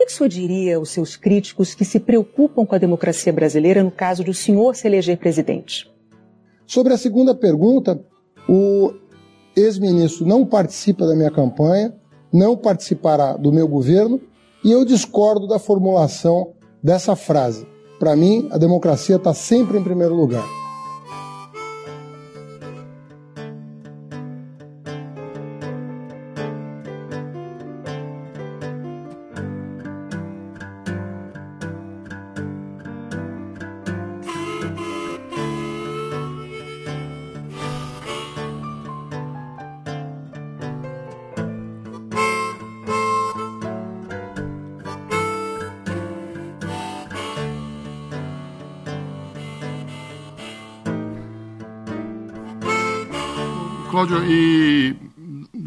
[0.00, 3.84] O que o senhor diria aos seus críticos que se preocupam com a democracia brasileira
[3.84, 5.92] no caso de o senhor se eleger presidente?
[6.66, 8.02] Sobre a segunda pergunta,
[8.48, 8.94] o
[9.54, 11.94] ex-ministro não participa da minha campanha,
[12.32, 14.18] não participará do meu governo
[14.64, 17.66] e eu discordo da formulação dessa frase.
[17.98, 20.59] Para mim, a democracia está sempre em primeiro lugar.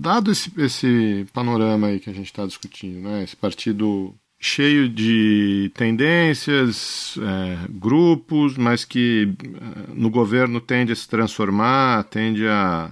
[0.04, 5.72] Dado esse, esse panorama aí que a gente está discutindo, né, esse partido cheio de
[5.74, 12.92] tendências, é, grupos, mas que é, no governo tende a se transformar, tende a,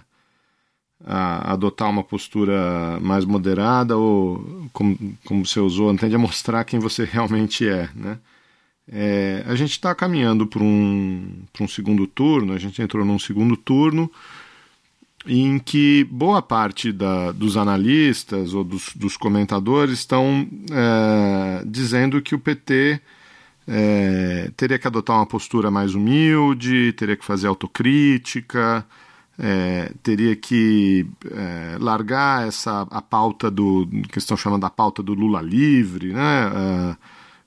[1.06, 6.80] a adotar uma postura mais moderada ou, como, como você usou, tende a mostrar quem
[6.80, 8.18] você realmente é, né?
[8.94, 13.56] É, a gente está caminhando para um, um segundo turno, a gente entrou num segundo
[13.56, 14.12] turno
[15.26, 22.34] em que boa parte da, dos analistas ou dos, dos comentadores estão é, dizendo que
[22.34, 23.00] o PT
[23.68, 28.86] é, teria que adotar uma postura mais humilde, teria que fazer autocrítica,
[29.38, 35.14] é, teria que é, largar essa a pauta do que estão chamando a pauta do
[35.14, 36.52] Lula livre, né?
[36.54, 36.98] É,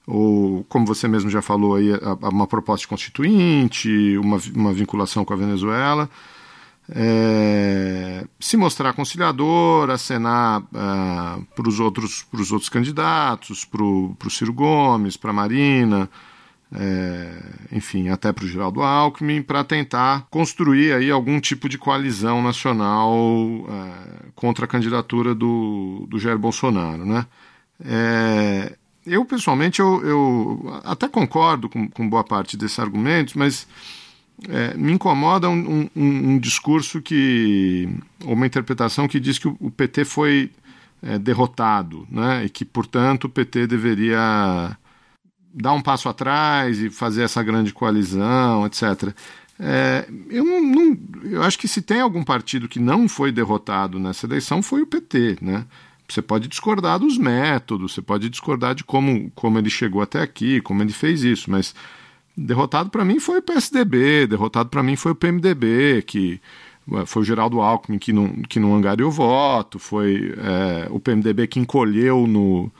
[0.07, 1.89] ou como você mesmo já falou aí,
[2.31, 6.11] uma proposta constituinte, uma, uma vinculação com a Venezuela
[6.91, 15.17] é, se mostrar conciliador, acenar é, para os outros, outros candidatos, para o Ciro Gomes,
[15.17, 16.11] para a Marina,
[16.75, 22.43] é, enfim, até para o Geraldo Alckmin, para tentar construir aí algum tipo de coalizão
[22.43, 23.17] nacional
[23.69, 27.07] é, contra a candidatura do, do Jair Bolsonaro.
[27.07, 27.27] Né?
[27.85, 28.77] É,
[29.07, 33.67] eu, pessoalmente, eu, eu até concordo com, com boa parte desses argumentos, mas
[34.49, 37.89] é, me incomoda um, um, um, discurso que.
[38.25, 40.51] uma interpretação que diz que o, PT foi
[41.03, 42.45] é, derrotado, né?
[42.45, 44.77] E que, portanto, o PT deveria
[45.55, 49.15] dar um passo atrás e fazer essa grande coalizão, etc.
[49.59, 54.27] É, eu, não, eu acho que se tem algum partido que não foi derrotado nessa
[54.27, 55.65] eleição foi o PT, né?
[56.09, 60.61] Você pode discordar dos métodos, você pode discordar de como, como ele chegou até aqui,
[60.61, 61.75] como ele fez isso, mas
[62.37, 66.41] derrotado para mim foi o PSDB, derrotado para mim foi o PMDB, que
[67.07, 71.61] foi o Geraldo Alckmin que não, que não angariou voto, foi é, o PMDB que
[71.61, 72.71] encolheu no,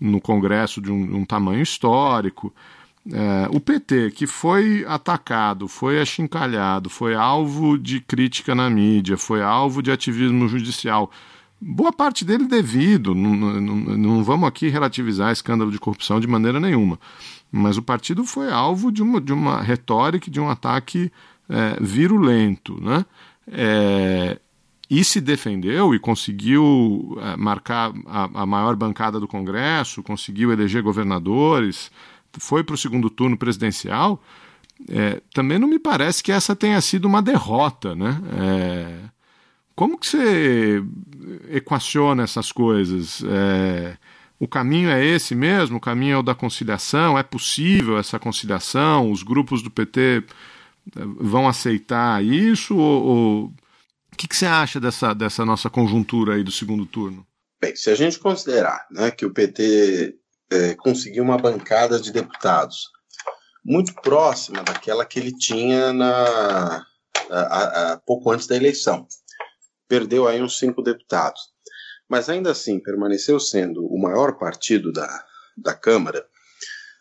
[0.00, 2.52] no Congresso de um, um tamanho histórico.
[3.10, 9.42] É, o PT, que foi atacado, foi achincalhado, foi alvo de crítica na mídia, foi
[9.42, 11.10] alvo de ativismo judicial,
[11.60, 16.60] boa parte dele devido, não, não, não vamos aqui relativizar escândalo de corrupção de maneira
[16.60, 16.98] nenhuma,
[17.52, 21.12] mas o partido foi alvo de uma, de uma retórica, de um ataque
[21.48, 23.04] é, virulento, né?
[23.46, 24.40] É,
[24.88, 30.82] e se defendeu e conseguiu é, marcar a, a, maior bancada do Congresso, conseguiu eleger
[30.82, 31.90] governadores,
[32.38, 34.22] foi para o segundo turno presidencial.
[34.88, 38.20] É, também não me parece que essa tenha sido uma derrota, né?
[38.38, 38.98] É,
[39.74, 40.82] como que você
[41.50, 43.22] equaciona essas coisas?
[43.26, 43.96] É,
[44.42, 45.76] o caminho é esse mesmo?
[45.76, 47.16] O caminho é o da conciliação?
[47.16, 49.08] É possível essa conciliação?
[49.08, 50.24] Os grupos do PT
[50.96, 56.34] é, vão aceitar isso ou, ou o que, que, você acha dessa, dessa nossa conjuntura
[56.34, 57.24] aí do segundo turno?
[57.60, 60.16] Bem, se a gente considerar né, que o PT
[60.50, 62.90] é, conseguiu uma bancada de deputados
[63.64, 66.84] muito próxima daquela que ele tinha na,
[67.30, 69.06] a, a, pouco antes da eleição,
[69.86, 71.51] perdeu aí uns cinco deputados,
[72.08, 75.24] mas ainda assim permaneceu sendo o maior partido da,
[75.56, 76.26] da Câmara,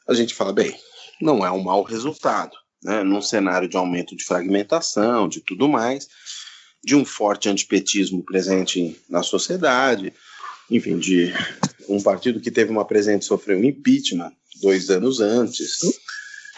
[0.07, 0.75] a gente fala, bem,
[1.21, 6.07] não é um mau resultado, né, num cenário de aumento de fragmentação, de tudo mais,
[6.83, 10.13] de um forte antipetismo presente na sociedade,
[10.69, 11.33] enfim, de
[11.87, 14.31] um partido que teve uma presidente sofreu um impeachment
[14.61, 15.79] dois anos antes.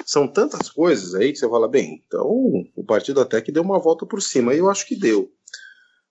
[0.06, 2.28] São tantas coisas aí que você fala, bem, então
[2.76, 5.32] o partido até que deu uma volta por cima, e eu acho que deu.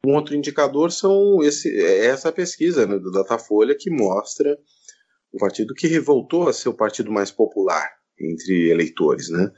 [0.05, 4.59] Um outro indicador são esse, é essa pesquisa né, do Datafolha que mostra
[5.33, 7.89] o partido que revoltou a ser o partido mais popular
[8.19, 9.51] entre eleitores, né?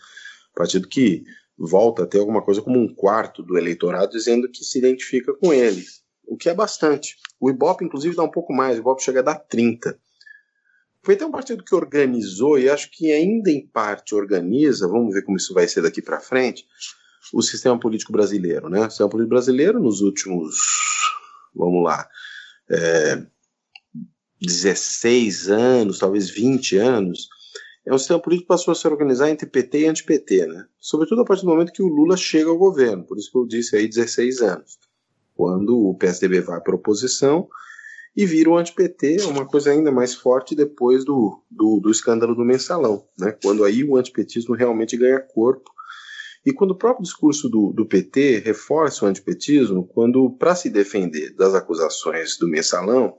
[0.54, 1.24] Partido que
[1.56, 5.52] volta a ter alguma coisa como um quarto do eleitorado dizendo que se identifica com
[5.52, 5.84] ele,
[6.26, 7.16] o que é bastante.
[7.40, 9.98] O Ibope, inclusive, dá um pouco mais, o Ibope chega a dar 30.
[11.02, 15.22] Foi até um partido que organizou, e acho que ainda em parte organiza, vamos ver
[15.22, 16.66] como isso vai ser daqui para frente,
[17.32, 18.68] o sistema político brasileiro.
[18.68, 18.80] Né?
[18.80, 20.56] O sistema político brasileiro, nos últimos,
[21.54, 22.06] vamos lá,
[22.70, 23.24] é,
[24.40, 27.28] 16 anos, talvez 20 anos,
[27.86, 30.66] é um sistema político que passou a se organizar entre PT e anti-PT, né?
[30.78, 33.46] Sobretudo a partir do momento que o Lula chega ao governo, por isso que eu
[33.46, 34.78] disse aí 16 anos.
[35.34, 37.48] Quando o PSDB vai para a oposição
[38.16, 42.44] e vira o anti-PT, uma coisa ainda mais forte depois do, do, do escândalo do
[42.44, 43.36] mensalão, né?
[43.42, 45.70] Quando aí o antipetismo realmente ganha corpo
[46.44, 51.34] e quando o próprio discurso do, do PT reforça o antipetismo, quando, para se defender
[51.34, 53.16] das acusações do mensalão,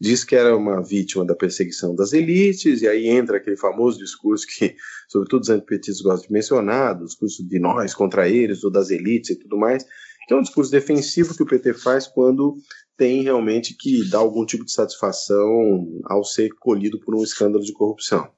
[0.00, 4.46] diz que era uma vítima da perseguição das elites, e aí entra aquele famoso discurso
[4.46, 4.74] que,
[5.06, 9.30] sobretudo, os antipetistas gostam de mencionar, o discurso de nós contra eles, ou das elites
[9.30, 9.84] e tudo mais,
[10.26, 12.56] que é um discurso defensivo que o PT faz quando
[12.96, 17.72] tem realmente que dar algum tipo de satisfação ao ser colhido por um escândalo de
[17.72, 18.30] corrupção.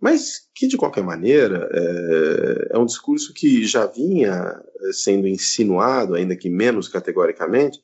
[0.00, 4.58] Mas que, de qualquer maneira, é, é um discurso que já vinha
[4.92, 7.78] sendo insinuado, ainda que menos categoricamente,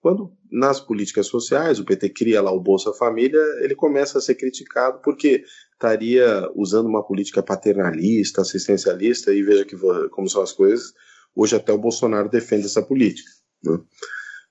[0.00, 4.36] quando nas políticas sociais o PT cria lá o Bolsa Família, ele começa a ser
[4.36, 5.42] criticado porque
[5.72, 9.76] estaria usando uma política paternalista, assistencialista, e veja que
[10.10, 10.92] como são as coisas,
[11.34, 13.28] hoje até o Bolsonaro defende essa política.
[13.64, 13.78] Né?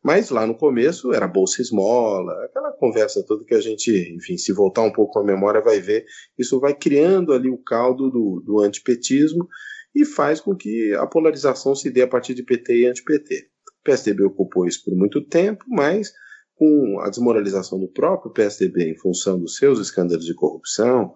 [0.05, 4.53] Mas lá no começo era Bolsa Esmola, aquela conversa toda que a gente, enfim, se
[4.53, 6.05] voltar um pouco a memória, vai ver.
[6.37, 9.47] Isso vai criando ali o caldo do, do antipetismo
[9.95, 13.47] e faz com que a polarização se dê a partir de PT e anti-PT.
[13.83, 16.13] PSDB ocupou isso por muito tempo, mas
[16.53, 21.15] com a desmoralização do próprio PSDB em função dos seus escândalos de corrupção,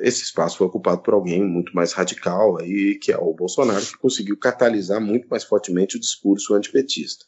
[0.00, 3.96] esse espaço foi ocupado por alguém muito mais radical, aí, que é o Bolsonaro, que
[3.96, 7.24] conseguiu catalisar muito mais fortemente o discurso antipetista.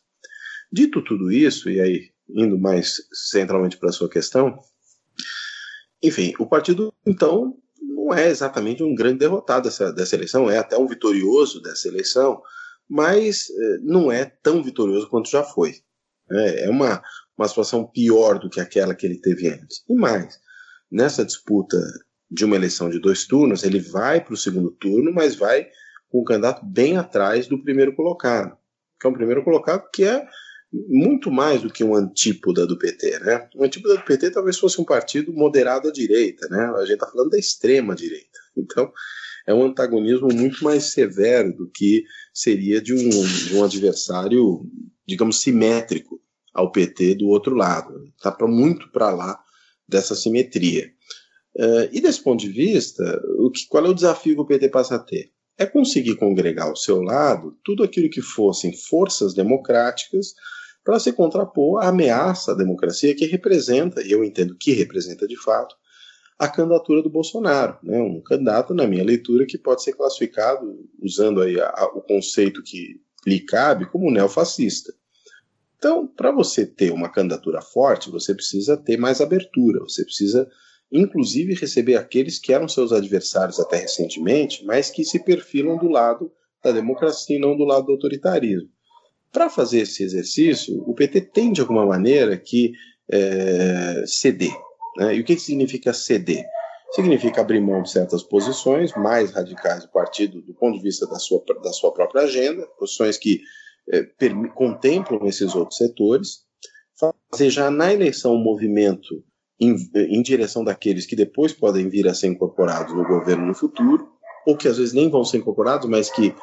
[0.70, 4.58] Dito tudo isso, e aí indo mais centralmente para a sua questão,
[6.02, 10.78] enfim, o partido, então, não é exatamente um grande derrotado dessa, dessa eleição, é até
[10.78, 12.42] um vitorioso dessa eleição,
[12.88, 15.76] mas eh, não é tão vitorioso quanto já foi.
[16.30, 17.02] É, é uma,
[17.36, 19.84] uma situação pior do que aquela que ele teve antes.
[19.88, 20.40] E mais,
[20.90, 21.78] nessa disputa
[22.30, 25.68] de uma eleição de dois turnos, ele vai para o segundo turno, mas vai
[26.08, 28.56] com um candidato bem atrás do primeiro colocado,
[29.00, 30.26] que é um primeiro colocado que é
[30.72, 33.48] muito mais do que um antípoda do PT, né?
[33.56, 36.72] O antípoda do PT talvez fosse um partido moderado à direita, né?
[36.76, 38.28] A gente está falando da extrema direita.
[38.56, 38.92] Então,
[39.46, 44.66] é um antagonismo muito mais severo do que seria de um, de um adversário,
[45.06, 46.20] digamos, simétrico
[46.52, 48.04] ao PT do outro lado.
[48.16, 49.40] Está muito para lá
[49.90, 50.90] dessa simetria.
[51.56, 54.68] Uh, e desse ponto de vista, o que, qual é o desafio que o PT
[54.68, 55.32] passa a ter?
[55.58, 60.34] É conseguir congregar ao seu lado tudo aquilo que fossem forças democráticas
[60.84, 65.36] para se contrapor à ameaça à democracia que representa, e eu entendo que representa de
[65.36, 65.74] fato,
[66.38, 67.76] a candidatura do Bolsonaro.
[67.82, 68.00] Né?
[68.00, 72.62] Um candidato, na minha leitura, que pode ser classificado, usando aí a, a, o conceito
[72.62, 74.94] que lhe cabe, como neofascista.
[75.80, 80.46] Então, para você ter uma candidatura forte, você precisa ter mais abertura, você precisa,
[80.92, 86.30] inclusive, receber aqueles que eram seus adversários até recentemente, mas que se perfilam do lado
[86.62, 88.68] da democracia e não do lado do autoritarismo.
[89.32, 92.74] Para fazer esse exercício, o PT tem, de alguma maneira, que
[93.10, 94.52] é, ceder.
[94.98, 95.16] Né?
[95.16, 96.44] E o que significa ceder?
[96.90, 101.18] Significa abrir mão de certas posições mais radicais do partido do ponto de vista da
[101.18, 103.40] sua, da sua própria agenda, posições que
[103.88, 104.04] é,
[104.54, 106.44] contemplam esses outros setores,
[106.98, 109.24] fazer já na eleição um movimento
[109.60, 114.08] em, em direção daqueles que depois podem vir a ser incorporados no governo no futuro,
[114.46, 116.34] ou que às vezes nem vão ser incorporados, mas que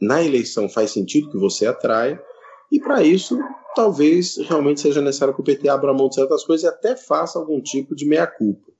[0.00, 2.20] na eleição faz sentido que você atraia,
[2.70, 3.38] e para isso
[3.74, 7.38] talvez realmente seja necessário que o PT abra mão de certas coisas e até faça
[7.38, 8.72] algum tipo de meia-culpa.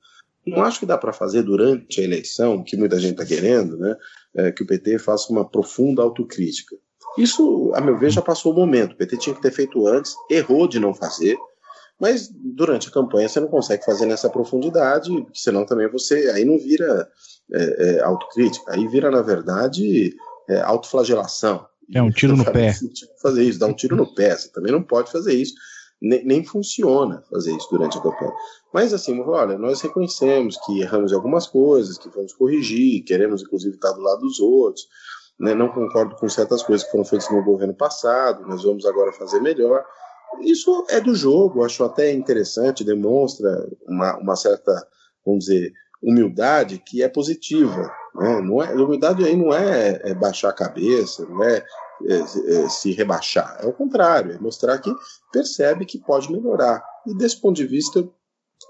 [0.45, 3.95] Não acho que dá para fazer durante a eleição, que muita gente está querendo, né,
[4.35, 6.75] é, que o PT faça uma profunda autocrítica.
[7.17, 8.93] Isso, a meu ver, já passou o momento.
[8.93, 11.37] O PT tinha que ter feito antes, errou de não fazer,
[11.99, 16.57] mas durante a campanha você não consegue fazer nessa profundidade, senão também você aí não
[16.57, 17.07] vira
[17.53, 20.15] é, é, autocrítica, aí vira, na verdade,
[20.49, 21.65] é, autoflagelação.
[21.93, 22.73] É um tiro no pé.
[23.21, 24.35] Fazer isso, dar um tiro no pé.
[24.35, 25.53] Você também não pode fazer isso.
[26.01, 28.33] Nem, nem funciona fazer isso durante a campanha.
[28.73, 33.91] Mas assim, olha, nós reconhecemos que erramos algumas coisas, que vamos corrigir, queremos inclusive estar
[33.91, 34.87] do lado dos outros.
[35.39, 35.53] Né?
[35.53, 39.39] Não concordo com certas coisas que foram feitas no governo passado, nós vamos agora fazer
[39.39, 39.83] melhor.
[40.41, 44.71] Isso é do jogo, acho até interessante, demonstra uma, uma certa,
[45.25, 45.71] vamos dizer,
[46.01, 47.91] humildade que é positiva.
[48.15, 48.41] Né?
[48.41, 51.63] Não é, humildade aí não é, é baixar a cabeça, não é,
[52.07, 53.57] é, é, se rebaixar.
[53.61, 54.93] É o contrário, é mostrar que
[55.31, 56.83] percebe que pode melhorar.
[57.07, 58.07] E desse ponto de vista,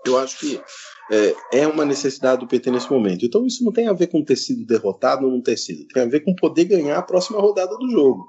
[0.06, 0.62] eu acho que
[1.12, 3.26] é, é, uma necessidade do PT nesse momento.
[3.26, 6.04] Então isso não tem a ver com ter sido derrotado ou não ter sido, tem
[6.04, 8.28] a ver com poder ganhar a próxima rodada do jogo.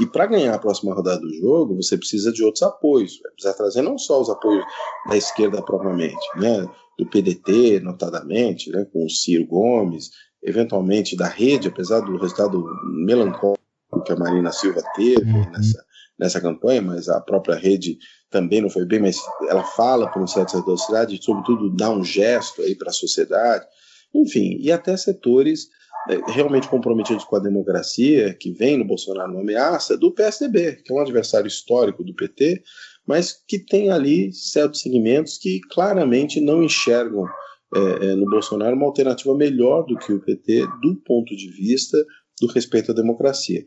[0.00, 3.18] E para ganhar a próxima rodada do jogo, você precisa de outros apoios.
[3.34, 4.64] Precisa trazer não só os apoios
[5.06, 6.66] da esquerda propriamente, né?
[6.98, 8.86] do PDT, notadamente, né?
[8.90, 10.10] com o Ciro Gomes,
[10.42, 13.60] eventualmente da rede, apesar do resultado melancólico
[14.04, 15.50] que a Marina Silva teve uhum.
[15.50, 15.84] nessa,
[16.22, 17.98] nessa campanha, mas a própria rede
[18.30, 19.16] também não foi bem, mas
[19.50, 22.90] ela fala por um certo setor da cidade, e sobretudo dá um gesto aí para
[22.90, 23.66] a sociedade,
[24.14, 25.66] enfim, e até setores
[26.08, 30.92] é, realmente comprometidos com a democracia, que vem no Bolsonaro uma ameaça, do PSDB, que
[30.92, 32.62] é um adversário histórico do PT,
[33.04, 37.26] mas que tem ali certos segmentos que claramente não enxergam
[37.74, 41.98] é, é, no Bolsonaro uma alternativa melhor do que o PT do ponto de vista
[42.40, 43.64] do respeito à democracia.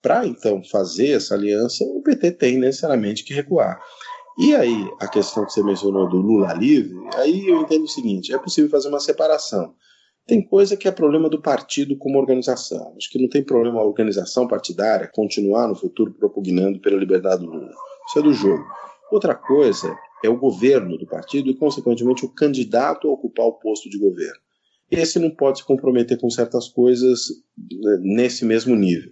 [0.00, 3.80] Para então fazer essa aliança, o PT tem necessariamente que recuar.
[4.38, 8.32] E aí, a questão que você mencionou do Lula livre, aí eu entendo o seguinte:
[8.32, 9.74] é possível fazer uma separação.
[10.28, 12.94] Tem coisa que é problema do partido como organização.
[12.96, 17.50] Acho que não tem problema a organização partidária continuar no futuro propugnando pela liberdade do
[17.50, 17.72] Lula.
[18.06, 18.64] Isso é do jogo.
[19.10, 23.88] Outra coisa é o governo do partido e, consequentemente, o candidato a ocupar o posto
[23.88, 24.38] de governo.
[24.90, 29.10] Esse não pode se comprometer com certas coisas né, nesse mesmo nível.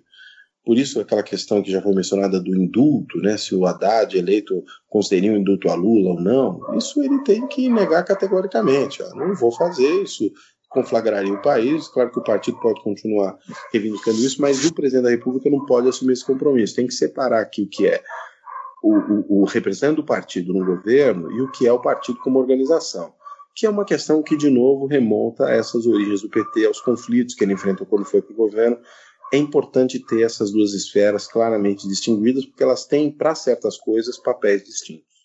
[0.66, 4.64] Por isso, aquela questão que já foi mencionada do indulto, né, se o Haddad eleito
[4.88, 9.00] consideraria um indulto a Lula ou não, isso ele tem que negar categoricamente.
[9.00, 10.28] Ó, não vou fazer isso,
[10.68, 11.86] conflagraria o país.
[11.86, 13.38] Claro que o partido pode continuar
[13.72, 16.74] reivindicando isso, mas o presidente da República não pode assumir esse compromisso.
[16.74, 18.02] Tem que separar aqui o que é
[18.82, 22.40] o, o, o representante do partido no governo e o que é o partido como
[22.40, 23.14] organização,
[23.54, 27.36] que é uma questão que, de novo, remonta a essas origens do PT, aos conflitos
[27.36, 28.76] que ele enfrentou quando foi para o governo.
[29.32, 34.64] É importante ter essas duas esferas claramente distinguidas, porque elas têm, para certas coisas, papéis
[34.64, 35.15] distintos.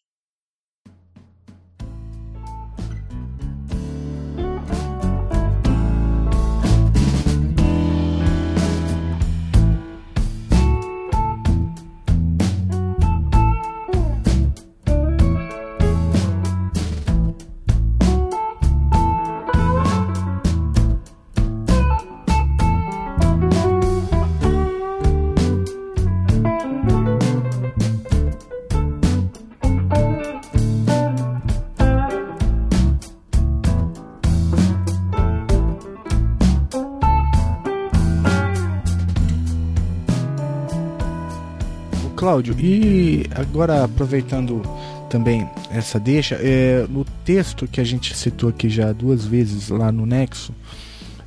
[42.22, 44.62] Cláudio, e agora aproveitando
[45.10, 49.92] também essa deixa, é, no texto que a gente citou aqui já duas vezes lá
[49.92, 50.54] no Nexo,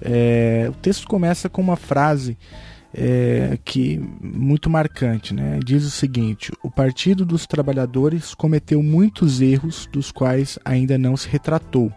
[0.00, 2.38] é, o texto começa com uma frase
[2.94, 5.58] é, que muito marcante, né?
[5.64, 11.28] Diz o seguinte: o Partido dos Trabalhadores cometeu muitos erros dos quais ainda não se
[11.28, 11.92] retratou.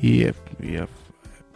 [0.00, 0.80] E, e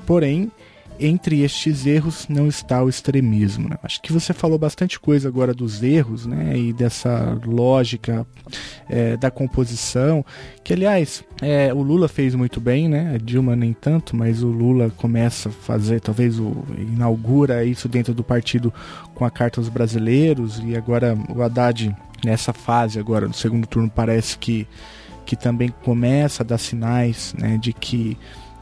[0.05, 0.51] porém
[0.99, 3.69] entre estes erros não está o extremismo.
[3.69, 3.77] Né?
[3.83, 6.57] Acho que você falou bastante coisa agora dos erros né?
[6.57, 8.27] e dessa lógica
[8.89, 10.25] é, da composição,
[10.65, 13.15] que aliás é, o Lula fez muito bem, né?
[13.15, 18.15] a Dilma nem tanto, mas o Lula começa a fazer, talvez o, inaugura isso dentro
[18.15, 18.73] do partido
[19.15, 21.95] com a Carta aos Brasileiros e agora o Haddad
[22.25, 24.67] nessa fase agora no segundo turno parece que
[25.27, 28.17] que também começa a dar sinais né, de que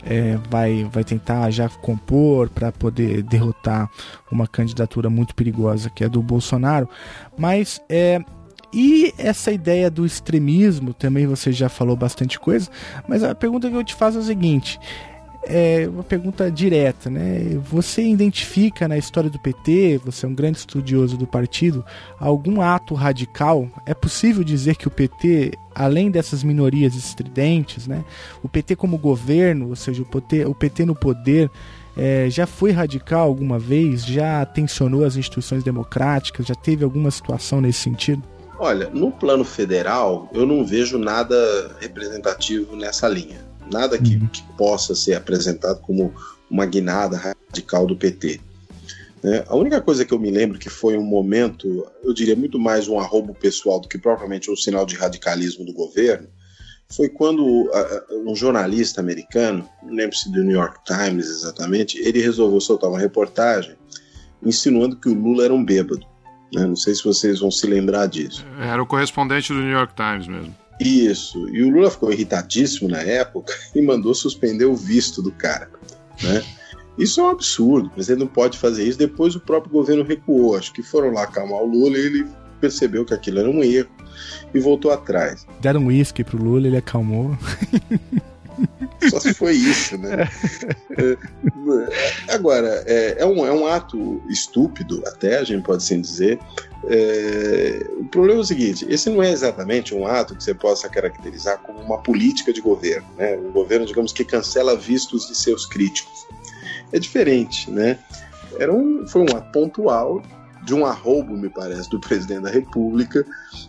[0.04, 3.88] é, vai, vai tentar já compor para poder derrotar
[4.30, 6.88] uma candidatura muito perigosa que é do Bolsonaro.
[7.36, 8.20] Mas é,
[8.72, 12.68] e essa ideia do extremismo, também você já falou bastante coisa,
[13.08, 14.80] mas a pergunta que eu te faço é a seguinte:
[15.46, 17.58] é uma pergunta direta, né?
[17.70, 21.84] Você identifica na história do PT, você é um grande estudioso do partido,
[22.18, 23.68] algum ato radical?
[23.86, 28.04] É possível dizer que o PT, além dessas minorias estridentes, né?
[28.42, 31.50] O PT como governo, ou seja, o PT, o PT no poder,
[31.96, 34.04] é, já foi radical alguma vez?
[34.04, 36.46] Já tensionou as instituições democráticas?
[36.46, 38.22] Já teve alguma situação nesse sentido?
[38.58, 43.44] Olha, no plano federal, eu não vejo nada representativo nessa linha.
[43.72, 44.26] Nada que, uhum.
[44.26, 46.14] que possa ser apresentado como
[46.50, 48.40] uma guinada radical do PT.
[49.22, 52.58] É, a única coisa que eu me lembro que foi um momento, eu diria muito
[52.58, 56.28] mais um arrobo pessoal do que propriamente um sinal de radicalismo do governo,
[56.94, 57.70] foi quando
[58.26, 62.98] um jornalista americano, não lembro se do New York Times exatamente, ele resolveu soltar uma
[62.98, 63.74] reportagem
[64.44, 66.06] insinuando que o Lula era um bêbado.
[66.52, 66.66] Né?
[66.66, 68.44] Não sei se vocês vão se lembrar disso.
[68.60, 70.54] Era o correspondente do New York Times mesmo.
[70.80, 71.48] Isso.
[71.48, 75.68] E o Lula ficou irritadíssimo na época e mandou suspender o visto do cara.
[76.22, 76.42] Né?
[76.98, 78.98] Isso é um absurdo, mas ele não pode fazer isso.
[78.98, 80.56] Depois o próprio governo recuou.
[80.56, 82.26] Acho que foram lá acalmar o Lula e ele
[82.60, 83.90] percebeu que aquilo era um erro
[84.54, 85.46] e voltou atrás.
[85.60, 87.36] Deram um uísque pro Lula, ele acalmou.
[89.10, 90.28] Só se foi isso, né?
[90.96, 96.38] É, agora, é, é, um, é um ato estúpido, até a gente pode assim dizer.
[96.86, 100.88] É, o problema é o seguinte: esse não é exatamente um ato que você possa
[100.88, 103.36] caracterizar como uma política de governo, né?
[103.36, 106.26] Um governo, digamos, que cancela vistos de seus críticos.
[106.92, 107.98] É diferente, né?
[108.58, 110.22] Era um, foi um ato pontual
[110.64, 113.24] de um arrobo, me parece, do presidente da República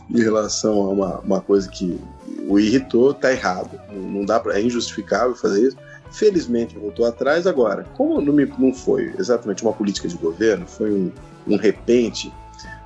[0.10, 2.00] em relação a uma, uma coisa que
[2.48, 3.80] o irritou, tá errado.
[3.91, 5.78] Não dá para é injustificável fazer isso.
[6.12, 7.86] Felizmente voltou atrás agora.
[7.96, 11.12] Como não, me, não foi exatamente uma política de governo, foi um,
[11.46, 12.32] um repente,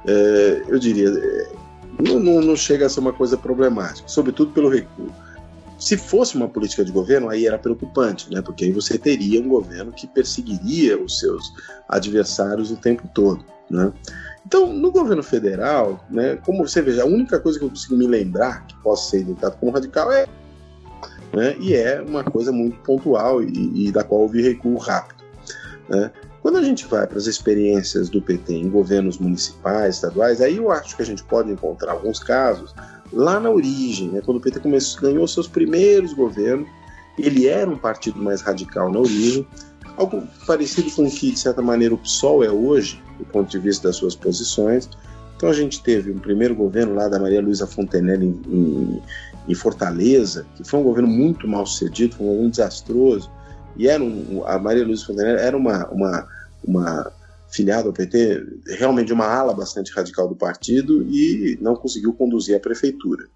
[0.07, 1.51] é, eu diria, é,
[1.99, 5.11] não, não, não chega a ser uma coisa problemática, sobretudo pelo recuo.
[5.79, 8.41] Se fosse uma política de governo, aí era preocupante, né?
[8.41, 11.53] Porque aí você teria um governo que perseguiria os seus
[11.87, 13.93] adversários o tempo todo, né?
[14.45, 18.07] Então, no governo federal, né, como você veja, a única coisa que eu consigo me
[18.07, 20.27] lembrar que possa ser identificado como radical é.
[21.31, 25.23] Né, e é uma coisa muito pontual e, e da qual houve recuo rápido.
[25.87, 26.11] Né.
[26.41, 30.71] Quando a gente vai para as experiências do PT em governos municipais, estaduais, aí eu
[30.71, 32.73] acho que a gente pode encontrar alguns casos
[33.11, 36.67] lá na origem, né, quando o PT começou, ganhou seus primeiros governos,
[37.17, 39.45] ele era um partido mais radical na origem,
[39.97, 43.59] algo parecido com o que, de certa maneira, o PSOL é hoje, do ponto de
[43.59, 44.89] vista das suas posições.
[45.35, 49.01] Então a gente teve um primeiro governo lá da Maria Luísa Fontenelle em, em,
[49.47, 53.29] em, Fortaleza, que foi um governo muito mal sucedido, foi um governo desastroso,
[53.75, 56.27] e era um, a Maria Luísa Fontenelle era uma, uma,
[56.63, 57.11] uma
[57.51, 58.45] filiada ao PT,
[58.77, 63.27] realmente uma ala bastante radical do partido, e não conseguiu conduzir a prefeitura.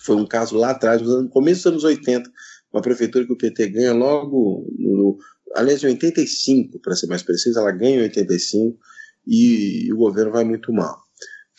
[0.00, 2.30] Foi um caso lá atrás, no começo dos anos 80,
[2.72, 5.18] uma prefeitura que o PT ganha logo no,
[5.54, 8.78] aliás, em 85, para ser mais preciso, ela ganha em 85
[9.26, 11.06] e, e o governo vai muito mal.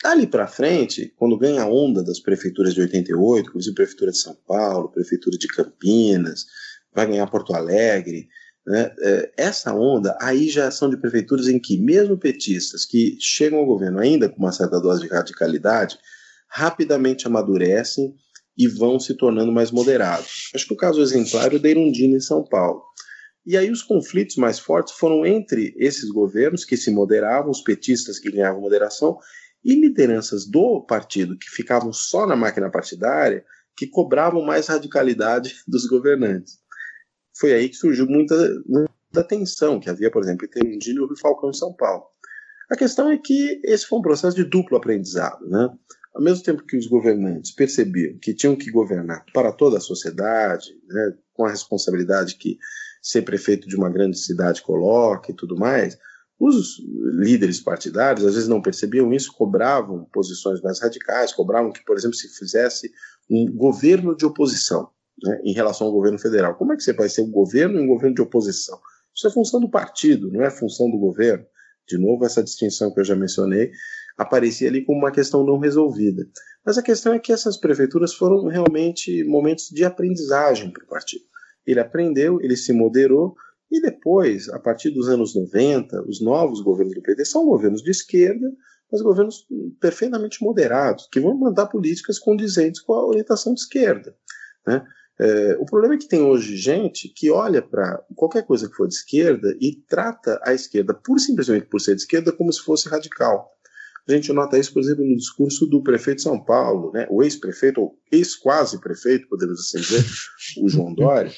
[0.02, 4.36] Dali para frente, quando ganha a onda das prefeituras de 88, inclusive Prefeitura de São
[4.46, 6.46] Paulo, Prefeitura de Campinas,
[6.94, 8.28] vai ganhar Porto Alegre,
[8.68, 8.94] né?
[9.00, 13.64] É, essa onda aí já são de prefeituras em que, mesmo petistas que chegam ao
[13.64, 15.98] governo ainda com uma certa dose de radicalidade,
[16.50, 18.14] rapidamente amadurecem
[18.56, 20.50] e vão se tornando mais moderados.
[20.54, 22.82] Acho que o caso exemplar é o da Irundina em São Paulo.
[23.46, 28.18] E aí os conflitos mais fortes foram entre esses governos que se moderavam, os petistas
[28.18, 29.18] que ganhavam moderação,
[29.64, 33.42] e lideranças do partido que ficavam só na máquina partidária,
[33.74, 36.58] que cobravam mais radicalidade dos governantes.
[37.38, 38.34] Foi aí que surgiu muita,
[38.66, 42.04] muita tensão que havia, por exemplo, entre Erundina e o Falcão em São Paulo.
[42.70, 45.46] A questão é que esse foi um processo de duplo aprendizado.
[45.48, 45.68] Né?
[46.14, 50.72] Ao mesmo tempo que os governantes percebiam que tinham que governar para toda a sociedade,
[50.88, 52.58] né, com a responsabilidade que
[53.00, 55.96] ser prefeito de uma grande cidade coloca e tudo mais,
[56.38, 56.78] os
[57.20, 62.16] líderes partidários às vezes não percebiam isso, cobravam posições mais radicais, cobravam que, por exemplo,
[62.16, 62.90] se fizesse
[63.30, 64.90] um governo de oposição
[65.22, 66.54] né, em relação ao governo federal.
[66.56, 68.78] Como é que você vai ser um governo e um governo de oposição?
[69.14, 71.44] Isso é função do partido, não é função do governo.
[71.88, 73.70] De novo, essa distinção que eu já mencionei
[74.16, 76.26] aparecia ali como uma questão não resolvida.
[76.64, 81.24] Mas a questão é que essas prefeituras foram realmente momentos de aprendizagem para o partido.
[81.66, 83.34] Ele aprendeu, ele se moderou,
[83.70, 87.90] e depois, a partir dos anos 90, os novos governos do PT são governos de
[87.90, 88.50] esquerda,
[88.90, 89.46] mas governos
[89.78, 94.16] perfeitamente moderados, que vão mandar políticas condizentes com a orientação de esquerda.
[94.66, 94.82] Né?
[95.20, 98.86] É, o problema é que tem hoje gente que olha para qualquer coisa que for
[98.86, 102.88] de esquerda e trata a esquerda, por simplesmente por ser de esquerda, como se fosse
[102.88, 103.50] radical.
[104.08, 107.06] A gente nota isso, por exemplo, no discurso do prefeito de São Paulo, né?
[107.10, 110.04] o ex-prefeito, ou ex-quase prefeito, podemos assim dizer,
[110.62, 111.30] o João Dória,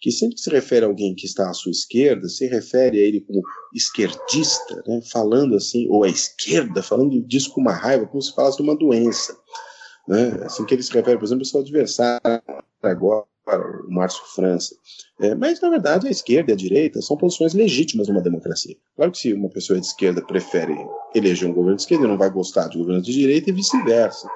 [0.00, 3.02] que sempre que se refere a alguém que está à sua esquerda, se refere a
[3.02, 3.40] ele como
[3.74, 5.00] esquerdista, né?
[5.10, 8.76] falando assim, ou a esquerda, falando disso com uma raiva, como se falasse de uma
[8.76, 9.34] doença.
[10.08, 10.40] Né?
[10.44, 12.42] Assim que ele se refere, por exemplo, ao seu adversário
[12.82, 13.26] agora,
[13.86, 14.74] o Márcio França.
[15.20, 18.76] É, mas, na verdade, a esquerda e a direita são posições legítimas numa democracia.
[18.96, 20.74] Claro que se uma pessoa de esquerda prefere
[21.14, 24.28] eleger um governo de esquerda, não vai gostar de governo de direita e vice-versa.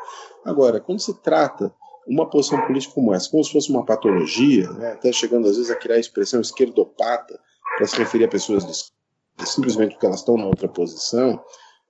[0.45, 1.73] Agora, quando se trata
[2.07, 5.71] uma posição política como essa, como se fosse uma patologia, né, até chegando às vezes
[5.71, 7.39] a criar a expressão esquerdopata
[7.77, 11.41] para se referir a pessoas de, simplesmente porque elas estão na outra posição,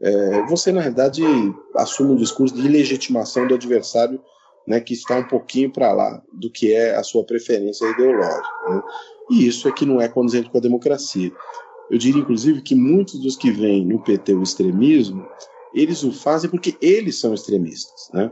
[0.03, 1.23] é, você, na realidade,
[1.77, 4.21] assume um discurso de legitimação do adversário
[4.67, 8.49] né, que está um pouquinho para lá do que é a sua preferência ideológica.
[8.69, 8.83] Né?
[9.31, 11.33] E isso é que não é condizente com a democracia.
[11.91, 15.27] Eu diria, inclusive, que muitos dos que veem no PT o extremismo,
[15.75, 18.11] eles o fazem porque eles são extremistas.
[18.13, 18.31] Né?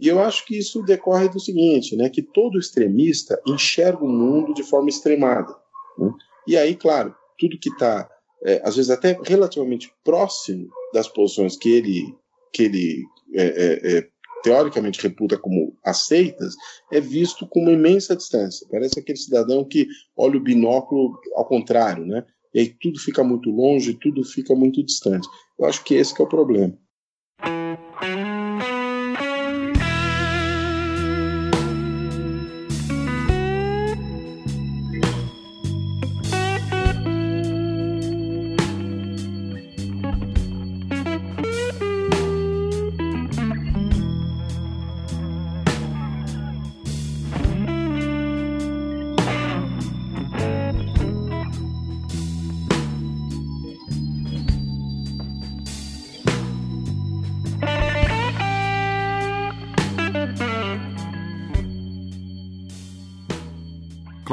[0.00, 4.54] E eu acho que isso decorre do seguinte, né, que todo extremista enxerga o mundo
[4.54, 5.54] de forma extremada.
[5.98, 6.10] Né?
[6.46, 8.08] E aí, claro, tudo que está,
[8.44, 12.14] é, às vezes até relativamente próximo das posições que ele,
[12.52, 13.04] que ele
[13.34, 14.08] é, é, é
[14.42, 16.54] teoricamente reputa como aceitas,
[16.90, 18.66] é visto com uma imensa distância.
[18.70, 19.86] Parece aquele cidadão que
[20.16, 22.24] olha o binóculo ao contrário, né?
[22.52, 25.26] E aí tudo fica muito longe, tudo fica muito distante.
[25.58, 26.76] Eu acho que esse que é o problema.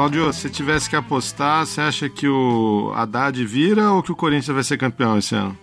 [0.09, 4.55] Cláudio, se tivesse que apostar, você acha que o Haddad vira ou que o Corinthians
[4.55, 5.55] vai ser campeão esse ano?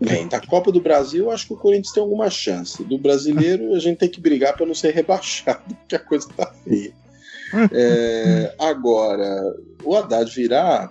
[0.00, 2.82] Bem, da Copa do Brasil, acho que o Corinthians tem alguma chance.
[2.82, 6.50] Do brasileiro, a gente tem que brigar para não ser rebaixado, porque a coisa tá
[6.64, 6.92] feia.
[7.70, 10.90] É, agora, o Haddad virar,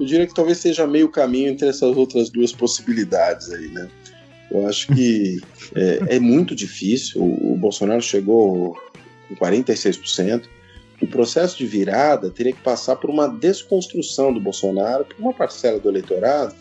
[0.00, 3.88] eu diria que talvez seja meio caminho entre essas outras duas possibilidades aí, né?
[4.50, 5.40] Eu acho que
[5.74, 7.22] é, é muito difícil.
[7.22, 8.76] O, o Bolsonaro chegou
[9.28, 10.55] com 46%
[11.00, 15.78] o processo de virada teria que passar por uma desconstrução do Bolsonaro por uma parcela
[15.78, 16.54] do eleitorado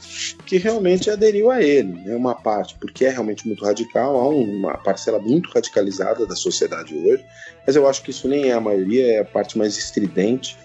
[0.45, 2.15] que realmente aderiu a ele, né?
[2.15, 7.23] uma parte, porque é realmente muito radical, há uma parcela muito radicalizada da sociedade hoje,
[7.65, 10.57] mas eu acho que isso nem é a maioria, é a parte mais estridente.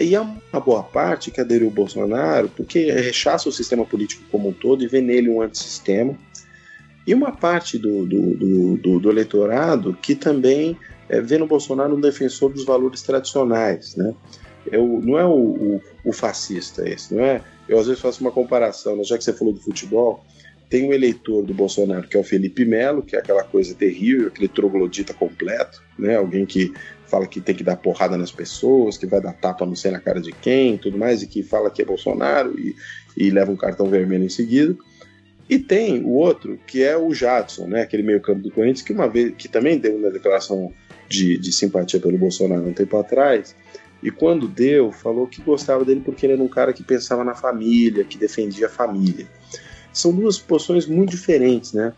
[0.00, 4.48] E há uma boa parte que aderiu ao Bolsonaro porque rechaça o sistema político como
[4.48, 6.16] um todo e vê nele um antissistema.
[7.04, 10.78] E uma parte do, do, do, do, do eleitorado que também
[11.08, 14.14] é, vê no Bolsonaro um defensor dos valores tradicionais, né?
[14.70, 17.42] Eu, não é o, o, o, fascista esse, não é?
[17.68, 19.04] Eu às vezes faço uma comparação, né?
[19.04, 20.22] já que você falou do futebol,
[20.68, 24.28] tem um eleitor do Bolsonaro que é o Felipe Melo, que é aquela coisa terrível,
[24.28, 26.16] aquele troglodita completo, né?
[26.16, 26.72] Alguém que
[27.06, 30.00] fala que tem que dar porrada nas pessoas, que vai dar tapa não sei na
[30.00, 32.76] cara de quem, tudo mais, e que fala que é Bolsonaro e,
[33.16, 34.76] e leva um cartão vermelho em seguida.
[35.48, 37.82] E tem o outro, que é o Jadson, né?
[37.82, 40.70] Aquele meio-campo do Corinthians, que uma vez que também deu uma declaração
[41.08, 43.54] de, de simpatia pelo Bolsonaro um tempo atrás,
[44.02, 47.34] e quando deu, falou que gostava dele porque ele era um cara que pensava na
[47.34, 49.26] família, que defendia a família.
[49.92, 51.92] São duas posições muito diferentes, né?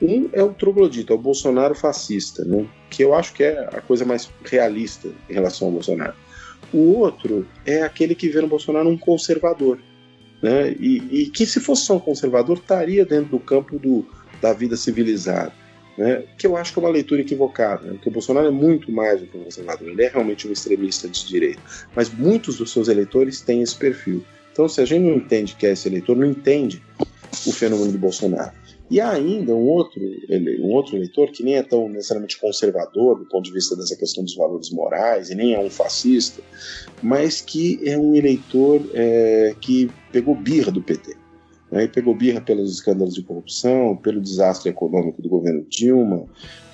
[0.00, 2.66] Um é o troglodita, é o Bolsonaro fascista, né?
[2.90, 6.14] que eu acho que é a coisa mais realista em relação ao Bolsonaro.
[6.72, 9.78] O outro é aquele que vê no Bolsonaro um conservador.
[10.42, 10.72] né?
[10.72, 14.04] E, e, que se fosse só um conservador estaria dentro do campo do,
[14.40, 15.52] da vida civilizada.
[15.96, 16.24] Né?
[16.38, 17.92] Que eu acho que é uma leitura equivocada, né?
[17.94, 21.08] porque o Bolsonaro é muito mais do que um conservador, ele é realmente um extremista
[21.08, 21.60] de direita,
[21.94, 24.24] mas muitos dos seus eleitores têm esse perfil.
[24.52, 26.82] Então, se a gente não entende que é esse eleitor, não entende
[27.46, 28.52] o fenômeno do Bolsonaro.
[28.90, 30.02] E há ainda um outro,
[30.60, 34.22] um outro eleitor que nem é tão necessariamente conservador do ponto de vista dessa questão
[34.22, 36.42] dos valores morais, e nem é um fascista,
[37.02, 41.16] mas que é um eleitor é, que pegou birra do PT.
[41.72, 46.28] Né, e pegou birra pelos escândalos de corrupção, pelo desastre econômico do governo Dilma,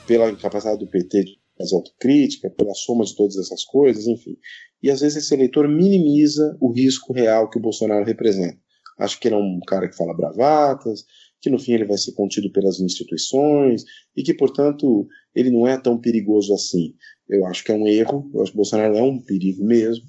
[0.08, 4.36] pela incapacidade do PT de fazer autocrítica, pela soma de todas essas coisas, enfim.
[4.82, 8.58] E às vezes esse eleitor minimiza o risco real que o Bolsonaro representa.
[8.98, 11.04] Acho que ele é um cara que fala bravatas,
[11.40, 13.84] que no fim ele vai ser contido pelas instituições
[14.16, 16.94] e que, portanto, ele não é tão perigoso assim.
[17.28, 20.04] Eu acho que é um erro, eu acho que Bolsonaro é um perigo mesmo.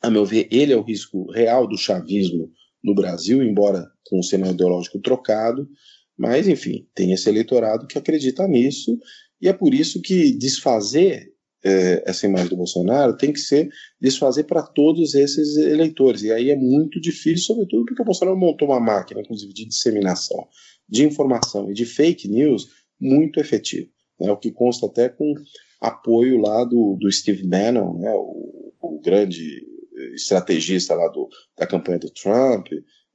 [0.00, 2.50] A meu ver, ele é o risco real do chavismo
[2.86, 5.68] no Brasil, embora com o cenário ideológico trocado,
[6.16, 8.98] mas, enfim, tem esse eleitorado que acredita nisso,
[9.42, 11.34] e é por isso que desfazer
[11.64, 13.68] é, essa imagem do Bolsonaro tem que ser
[14.00, 16.22] desfazer para todos esses eleitores.
[16.22, 20.46] E aí é muito difícil, sobretudo porque o Bolsonaro montou uma máquina, inclusive, de disseminação
[20.88, 22.68] de informação e de fake news
[23.00, 23.88] muito efetiva.
[24.20, 25.34] Né, o que consta até com
[25.80, 29.66] apoio lá do, do Steve Bannon, né, o, o grande
[30.14, 31.28] estrategista lá do,
[31.58, 32.68] da campanha do Trump,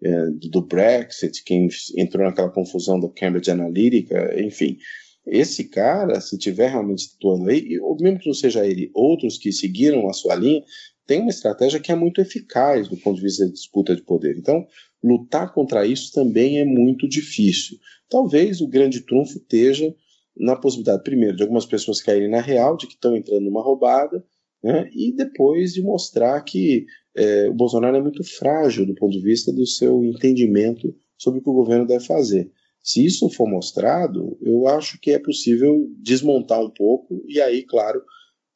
[0.03, 4.77] é, do Brexit, quem entrou naquela confusão da Cambridge Analytica, enfim.
[5.25, 9.51] Esse cara, se tiver realmente atuando aí, ou mesmo que não seja ele, outros que
[9.51, 10.63] seguiram a sua linha,
[11.05, 14.37] tem uma estratégia que é muito eficaz do ponto de vista da disputa de poder.
[14.37, 14.65] Então,
[15.03, 17.77] lutar contra isso também é muito difícil.
[18.09, 19.93] Talvez o grande trunfo esteja
[20.35, 24.23] na possibilidade, primeiro, de algumas pessoas caírem na real, de que estão entrando numa roubada,
[24.63, 26.85] né, e depois de mostrar que
[27.15, 31.43] é, o Bolsonaro é muito frágil do ponto de vista do seu entendimento sobre o
[31.43, 32.51] que o governo deve fazer.
[32.83, 38.01] Se isso for mostrado, eu acho que é possível desmontar um pouco e aí, claro,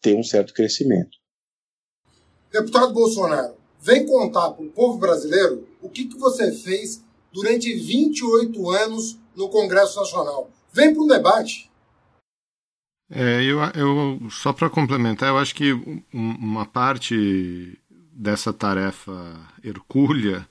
[0.01, 1.17] ter um certo crescimento.
[2.51, 8.69] Deputado Bolsonaro, vem contar para o povo brasileiro o que, que você fez durante 28
[8.71, 10.49] anos no Congresso Nacional.
[10.71, 11.69] Vem para um debate.
[13.09, 15.73] É, eu, eu só para complementar, eu acho que
[16.11, 17.77] uma parte
[18.11, 20.47] dessa tarefa hercúlea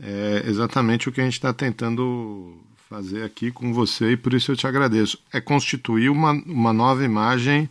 [0.00, 2.58] é exatamente o que a gente está tentando
[2.88, 5.18] fazer aqui com você e por isso eu te agradeço.
[5.32, 7.68] É constituir uma, uma nova imagem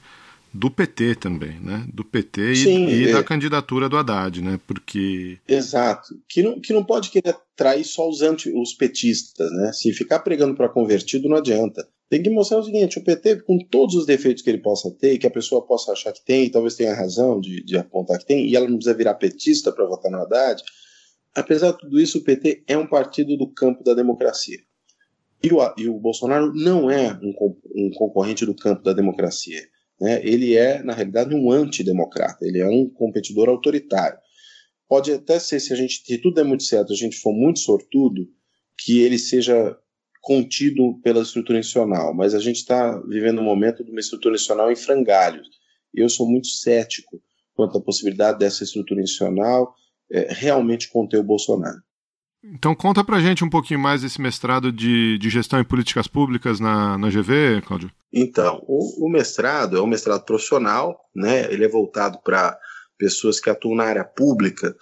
[0.53, 1.85] do PT também, né?
[1.93, 3.13] Do PT e, Sim, e é...
[3.13, 4.59] da candidatura do Haddad, né?
[4.67, 5.37] Porque.
[5.47, 6.19] Exato.
[6.27, 9.71] Que não, que não pode querer atrair só os, anti, os petistas, né?
[9.71, 11.87] Se ficar pregando para convertido, não adianta.
[12.11, 15.17] Tem que mostrar o seguinte: o PT, com todos os defeitos que ele possa ter,
[15.17, 18.25] que a pessoa possa achar que tem, e talvez tenha razão de, de apontar que
[18.25, 20.61] tem, e ela não precisa virar petista para votar no Haddad,
[21.33, 24.59] apesar de tudo isso, o PT é um partido do campo da democracia.
[25.41, 27.33] E o, e o Bolsonaro não é um,
[27.73, 29.61] um, concorrente do campo da democracia.
[29.97, 30.19] Né?
[30.21, 34.19] Ele é, na realidade, um antidemocrata, ele é um competidor autoritário.
[34.85, 37.59] Pode até ser, se, a gente, se tudo der muito certo, a gente for muito
[37.59, 38.27] sortudo,
[38.77, 39.77] que ele seja
[40.21, 44.71] contido pela estrutura institucional, mas a gente está vivendo um momento de uma estrutura institucional
[44.71, 45.47] em frangalhos.
[45.93, 47.21] Eu sou muito cético
[47.53, 49.73] quanto à possibilidade dessa estrutura institucional
[50.11, 51.81] é, realmente conter o Bolsonaro.
[52.43, 56.59] Então conta pra gente um pouquinho mais desse mestrado de, de gestão e políticas públicas
[56.59, 57.91] na, na GV, Cláudio.
[58.11, 61.51] Então, o, o mestrado é um mestrado profissional, né?
[61.51, 62.57] Ele é voltado para
[62.97, 64.75] pessoas que atuam na área pública,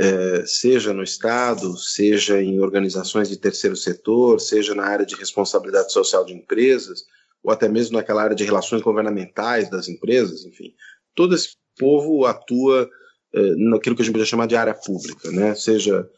[0.00, 5.92] é, seja no Estado, seja em organizações de terceiro setor, seja na área de responsabilidade
[5.92, 7.04] social de empresas,
[7.44, 10.72] ou até mesmo naquela área de relações governamentais das empresas, enfim.
[11.14, 12.88] Todo esse povo atua
[13.34, 15.54] é, naquilo que a gente poderia chamar de área pública, né?
[15.54, 16.08] seja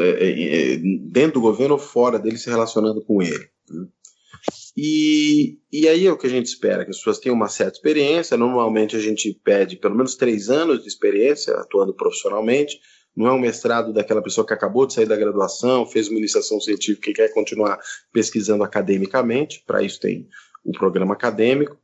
[0.00, 0.78] é,
[1.12, 3.46] dentro do governo ou fora dele se relacionando com ele.
[3.68, 3.86] Né?
[4.74, 7.76] E, e aí é o que a gente espera, que as pessoas tenham uma certa
[7.76, 8.38] experiência.
[8.38, 12.78] Normalmente a gente pede pelo menos três anos de experiência atuando profissionalmente.
[13.16, 16.60] Não é um mestrado daquela pessoa que acabou de sair da graduação, fez uma iniciação
[16.60, 17.78] científica e quer continuar
[18.12, 19.62] pesquisando academicamente.
[19.66, 20.28] Para isso tem
[20.64, 21.76] o programa acadêmico.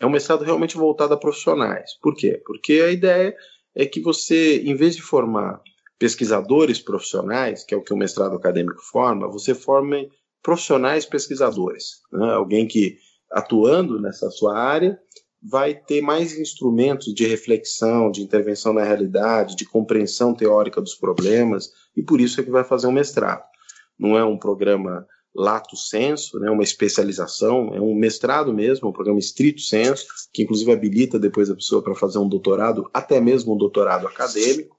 [0.00, 1.92] É um mestrado realmente voltado a profissionais.
[2.02, 2.42] Por quê?
[2.44, 3.34] Porque a ideia
[3.74, 5.60] é que você, em vez de formar
[5.98, 9.96] pesquisadores profissionais, que é o que o mestrado acadêmico forma, você forma
[10.42, 12.02] profissionais pesquisadores.
[12.12, 12.32] Né?
[12.32, 12.98] Alguém que,
[13.32, 14.98] atuando nessa sua área,
[15.46, 21.70] vai ter mais instrumentos de reflexão, de intervenção na realidade, de compreensão teórica dos problemas,
[21.94, 23.44] e por isso é que vai fazer um mestrado.
[23.98, 25.06] Não é um programa
[25.36, 30.72] lato senso, né, uma especialização, é um mestrado mesmo, um programa estrito senso, que inclusive
[30.72, 34.76] habilita depois a pessoa para fazer um doutorado, até mesmo um doutorado acadêmico,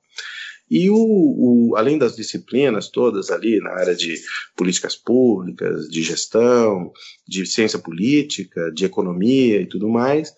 [0.70, 4.16] E o, o, além das disciplinas todas ali na área de
[4.56, 6.92] políticas públicas, de gestão,
[7.28, 10.34] de ciência política, de economia e tudo mais,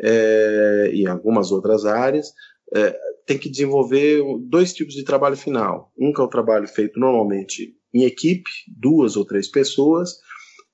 [0.00, 2.32] é, e algumas outras áreas,
[2.74, 2.96] é,
[3.26, 5.92] tem que desenvolver dois tipos de trabalho final.
[5.98, 10.18] Um que é o trabalho feito normalmente em equipe, duas ou três pessoas,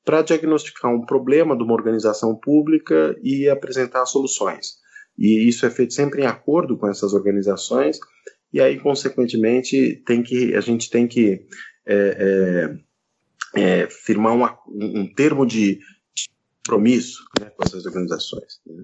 [0.05, 4.75] para diagnosticar um problema de uma organização pública e apresentar soluções.
[5.17, 7.99] E isso é feito sempre em acordo com essas organizações,
[8.53, 11.47] e aí, consequentemente, tem que, a gente tem que
[11.87, 12.77] é,
[13.57, 15.81] é, é, firmar uma, um termo de,
[16.65, 18.61] compromisso né, com essas organizações.
[18.67, 18.83] Né?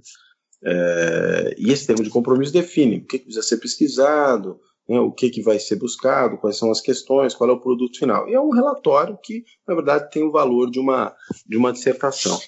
[0.65, 5.31] É, e esse termo de compromisso define o que, precisa ser pesquisado, né, o que,
[5.31, 8.29] que vai ser buscado, quais são as questões, qual é o produto final.
[8.29, 11.15] E é um relatório que, na verdade, tem o valor de uma,
[11.47, 12.39] de uma dissertação.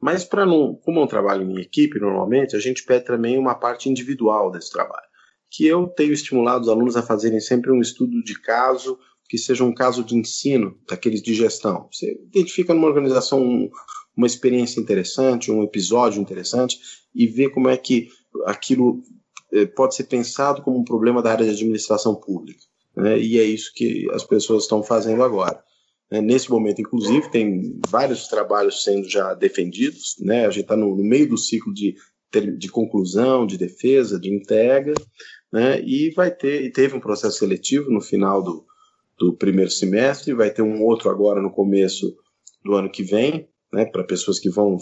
[0.00, 3.54] Mas, para não, como é um trabalho em equipe, normalmente, a gente pede também uma
[3.54, 5.06] parte individual desse trabalho,
[5.50, 9.64] que eu tenho estimulado os alunos a fazerem sempre um estudo de caso, que seja
[9.64, 11.88] um caso de ensino, daqueles de gestão.
[11.90, 13.70] Você identifica numa organização um,
[14.16, 16.78] uma experiência interessante, um episódio interessante,
[17.14, 18.08] e vê como é que
[18.44, 19.02] aquilo
[19.52, 22.60] é, pode ser pensado como um problema da área de administração pública.
[22.96, 23.18] Né?
[23.18, 25.62] E é isso que as pessoas estão fazendo agora.
[26.10, 26.20] Né?
[26.20, 30.16] Nesse momento, inclusive, tem vários trabalhos sendo já defendidos.
[30.20, 30.46] Né?
[30.46, 31.96] A gente está no, no, meio do ciclo de,
[32.56, 34.94] de conclusão, de defesa, de entrega,
[35.52, 35.80] né?
[35.82, 38.64] e vai ter e teve um processo seletivo no final do,
[39.18, 42.16] do primeiro semestre, vai ter um outro agora no começo
[42.64, 44.78] do ano que vem, né, para pessoas que vão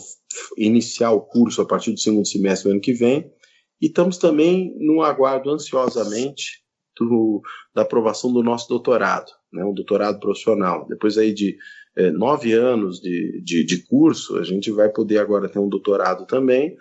[0.57, 3.33] iniciar o curso a partir do segundo semestre do ano que vem.
[3.81, 6.63] E estamos também no aguardo ansiosamente
[6.99, 7.41] do,
[7.75, 10.87] da aprovação do nosso doutorado, né, um doutorado profissional.
[10.89, 11.57] Depois aí de
[11.97, 16.27] é, nove anos de, de, de, curso, a gente vai poder agora ter um doutorado
[16.27, 16.77] também,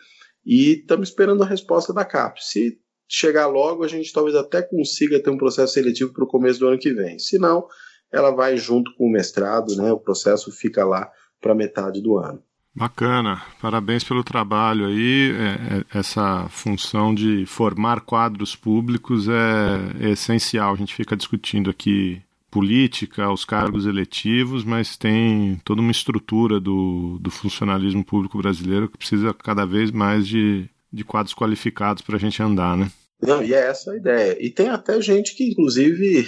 [0.45, 2.43] e estamos esperando a resposta da CAP.
[2.43, 2.77] Se
[3.07, 6.67] chegar logo, a gente talvez até consiga ter um processo seletivo para o começo do
[6.67, 7.19] ano que vem.
[7.19, 7.67] Se não,
[8.11, 11.09] ela vai junto com o mestrado, né, o processo fica lá
[11.41, 12.39] para metade do ano.
[12.73, 15.31] Bacana, parabéns pelo trabalho aí.
[15.31, 20.73] É, é, essa função de formar quadros públicos é, é essencial.
[20.73, 27.17] A gente fica discutindo aqui política, os cargos eletivos, mas tem toda uma estrutura do,
[27.19, 32.19] do funcionalismo público brasileiro que precisa cada vez mais de, de quadros qualificados para a
[32.19, 32.91] gente andar, né?
[33.21, 34.35] Não, e é essa a ideia.
[34.39, 36.27] E tem até gente que, inclusive,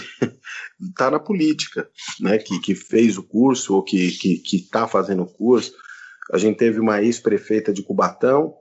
[0.80, 1.90] está na política,
[2.20, 2.38] né?
[2.38, 5.74] Que, que fez o curso ou que está que, que tá fazendo o curso.
[6.32, 8.54] A gente teve uma ex-prefeita de Cubatão,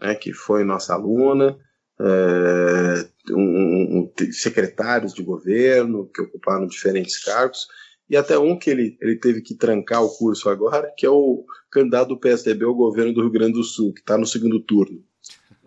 [0.00, 1.58] né, que foi nossa aluna,
[2.00, 7.68] é, um, um, secretários de governo que ocuparam diferentes cargos,
[8.08, 11.44] e até um que ele, ele teve que trancar o curso agora, que é o
[11.70, 15.02] candidato do PSDB ao governo do Rio Grande do Sul, que está no segundo turno.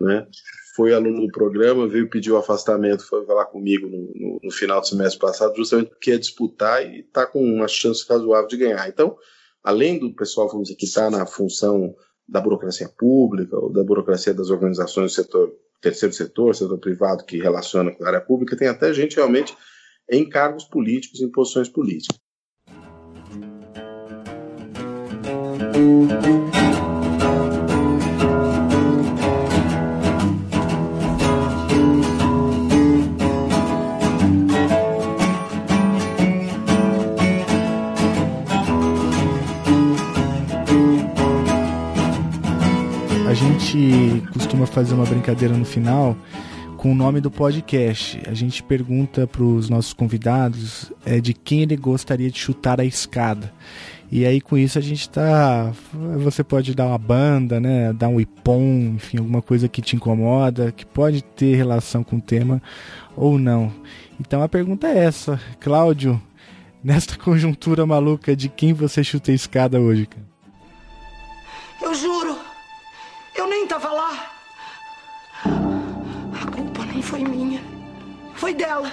[0.00, 0.26] Né?
[0.76, 4.78] Foi aluno do programa, veio pedir o afastamento, foi falar comigo no, no, no final
[4.80, 8.86] do semestre passado, justamente porque ia disputar e está com uma chance razoável de ganhar.
[8.86, 9.16] Então,
[9.64, 11.94] além do pessoal, vamos dizer, que está na função
[12.28, 17.38] da burocracia pública ou da burocracia das organizações do setor terceiro setor, setor privado que
[17.38, 19.56] relaciona com a área pública, tem até gente realmente
[20.10, 22.18] em cargos políticos, em posições políticas.
[43.76, 46.16] Gente costuma fazer uma brincadeira no final
[46.76, 48.20] com o nome do podcast.
[48.26, 52.84] A gente pergunta para os nossos convidados é, de quem ele gostaria de chutar a
[52.84, 53.52] escada.
[54.10, 55.72] E aí com isso a gente tá.
[56.18, 57.92] Você pode dar uma banda, né?
[57.92, 62.20] Dar um ipom, enfim, alguma coisa que te incomoda, que pode ter relação com o
[62.20, 62.62] tema
[63.16, 63.72] ou não.
[64.18, 66.20] Então a pergunta é essa, Cláudio,
[66.82, 70.26] nesta conjuntura maluca, de quem você chuta a escada hoje, cara?
[71.82, 72.15] Eu juro!
[73.46, 74.32] Eu nem tava lá.
[75.44, 77.62] A culpa nem foi minha.
[78.34, 78.92] Foi dela.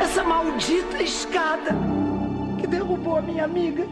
[0.00, 1.76] Essa maldita escada
[2.58, 3.86] que derrubou a minha amiga.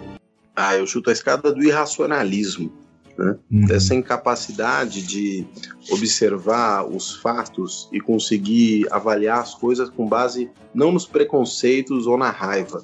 [0.57, 2.73] Ah, eu chuto a escada do irracionalismo.
[3.19, 3.37] Né?
[3.53, 3.67] Uhum.
[3.67, 5.47] Dessa incapacidade de
[5.91, 12.31] observar os fatos e conseguir avaliar as coisas com base não nos preconceitos ou na
[12.31, 12.83] raiva,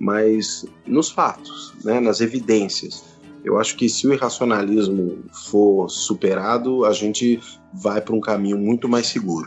[0.00, 2.00] mas nos fatos, né?
[2.00, 3.15] nas evidências.
[3.46, 7.38] Eu acho que se o irracionalismo for superado, a gente
[7.72, 9.46] vai para um caminho muito mais seguro.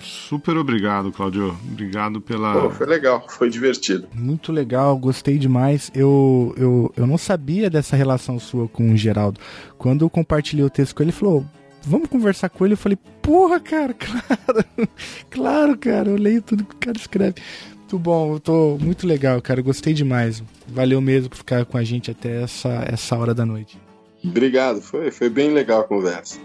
[0.00, 1.56] Super obrigado, Claudio.
[1.70, 2.62] Obrigado pela.
[2.62, 4.08] Pô, foi legal, foi divertido.
[4.12, 5.88] Muito legal, gostei demais.
[5.94, 9.40] Eu, eu, eu não sabia dessa relação sua com o Geraldo.
[9.76, 11.44] Quando eu compartilhei o texto com ele, ele falou:
[11.82, 12.74] vamos conversar com ele.
[12.74, 14.88] Eu falei, porra, cara, claro,
[15.30, 17.36] claro, cara, eu leio tudo que o cara escreve.
[17.88, 20.42] Muito bom, eu tô muito legal, cara, gostei demais.
[20.66, 23.78] Valeu mesmo por ficar com a gente até essa, essa hora da noite.
[24.22, 26.38] Obrigado, foi, foi bem legal a conversa.